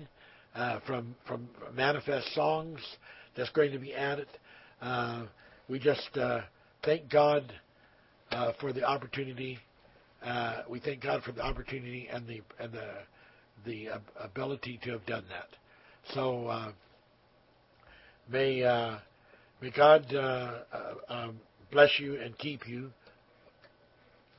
[0.55, 2.79] uh, from from manifest songs
[3.37, 4.29] that's going to be added.
[4.81, 5.25] Uh,
[5.69, 6.43] we just uh,
[6.85, 7.53] thank God
[8.31, 9.59] uh, for the opportunity.
[10.25, 12.89] Uh, we thank God for the opportunity and the and the
[13.67, 13.89] the
[14.23, 15.49] ability to have done that.
[16.15, 16.73] So
[18.31, 18.63] may
[19.61, 20.19] may God uh,
[20.73, 21.41] uh, um,
[21.71, 22.91] bless you and keep you.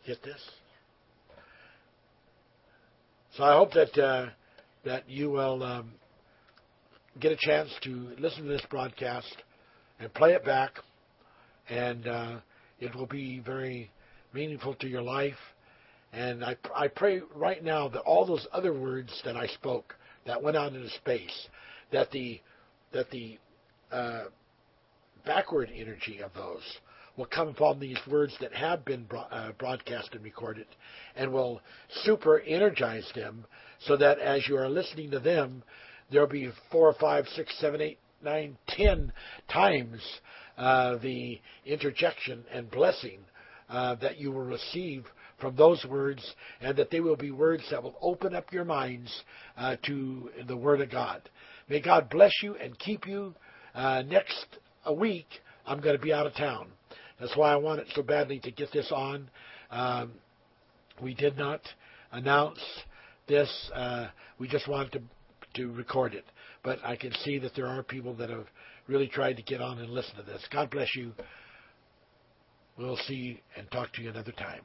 [0.05, 0.41] Get this.
[3.37, 4.29] So I hope that uh,
[4.83, 5.91] that you will um,
[7.19, 9.35] get a chance to listen to this broadcast
[9.99, 10.71] and play it back,
[11.69, 12.35] and uh,
[12.79, 13.91] it will be very
[14.33, 15.37] meaningful to your life.
[16.13, 19.95] And I, I pray right now that all those other words that I spoke
[20.25, 21.47] that went out into space,
[21.91, 22.41] that the
[22.91, 23.37] that the
[23.91, 24.25] uh,
[25.25, 26.63] backward energy of those
[27.17, 30.65] will come from these words that have been uh, broadcast and recorded,
[31.15, 31.61] and will
[32.03, 33.45] super energize them,
[33.85, 35.61] so that as you are listening to them,
[36.09, 39.11] there'll be four, five, six, seven, eight, nine, ten
[39.51, 39.99] times
[40.57, 43.19] uh, the interjection and blessing
[43.69, 45.05] uh, that you will receive
[45.39, 49.11] from those words, and that they will be words that will open up your minds
[49.57, 51.21] uh, to the Word of God.
[51.67, 53.33] May God bless you and keep you.
[53.73, 54.45] Uh, next
[54.85, 55.27] a week,
[55.65, 56.67] I'm going to be out of town.
[57.19, 59.29] That's why I wanted so badly to get this on.
[59.69, 60.13] Um,
[61.01, 61.61] we did not
[62.11, 62.59] announce
[63.27, 63.71] this.
[63.73, 64.07] Uh,
[64.39, 65.01] we just wanted to
[65.55, 66.25] to record it.
[66.63, 68.45] But I can see that there are people that have
[68.87, 70.45] really tried to get on and listen to this.
[70.51, 71.13] God bless you.
[72.77, 74.61] We'll see and talk to you another time.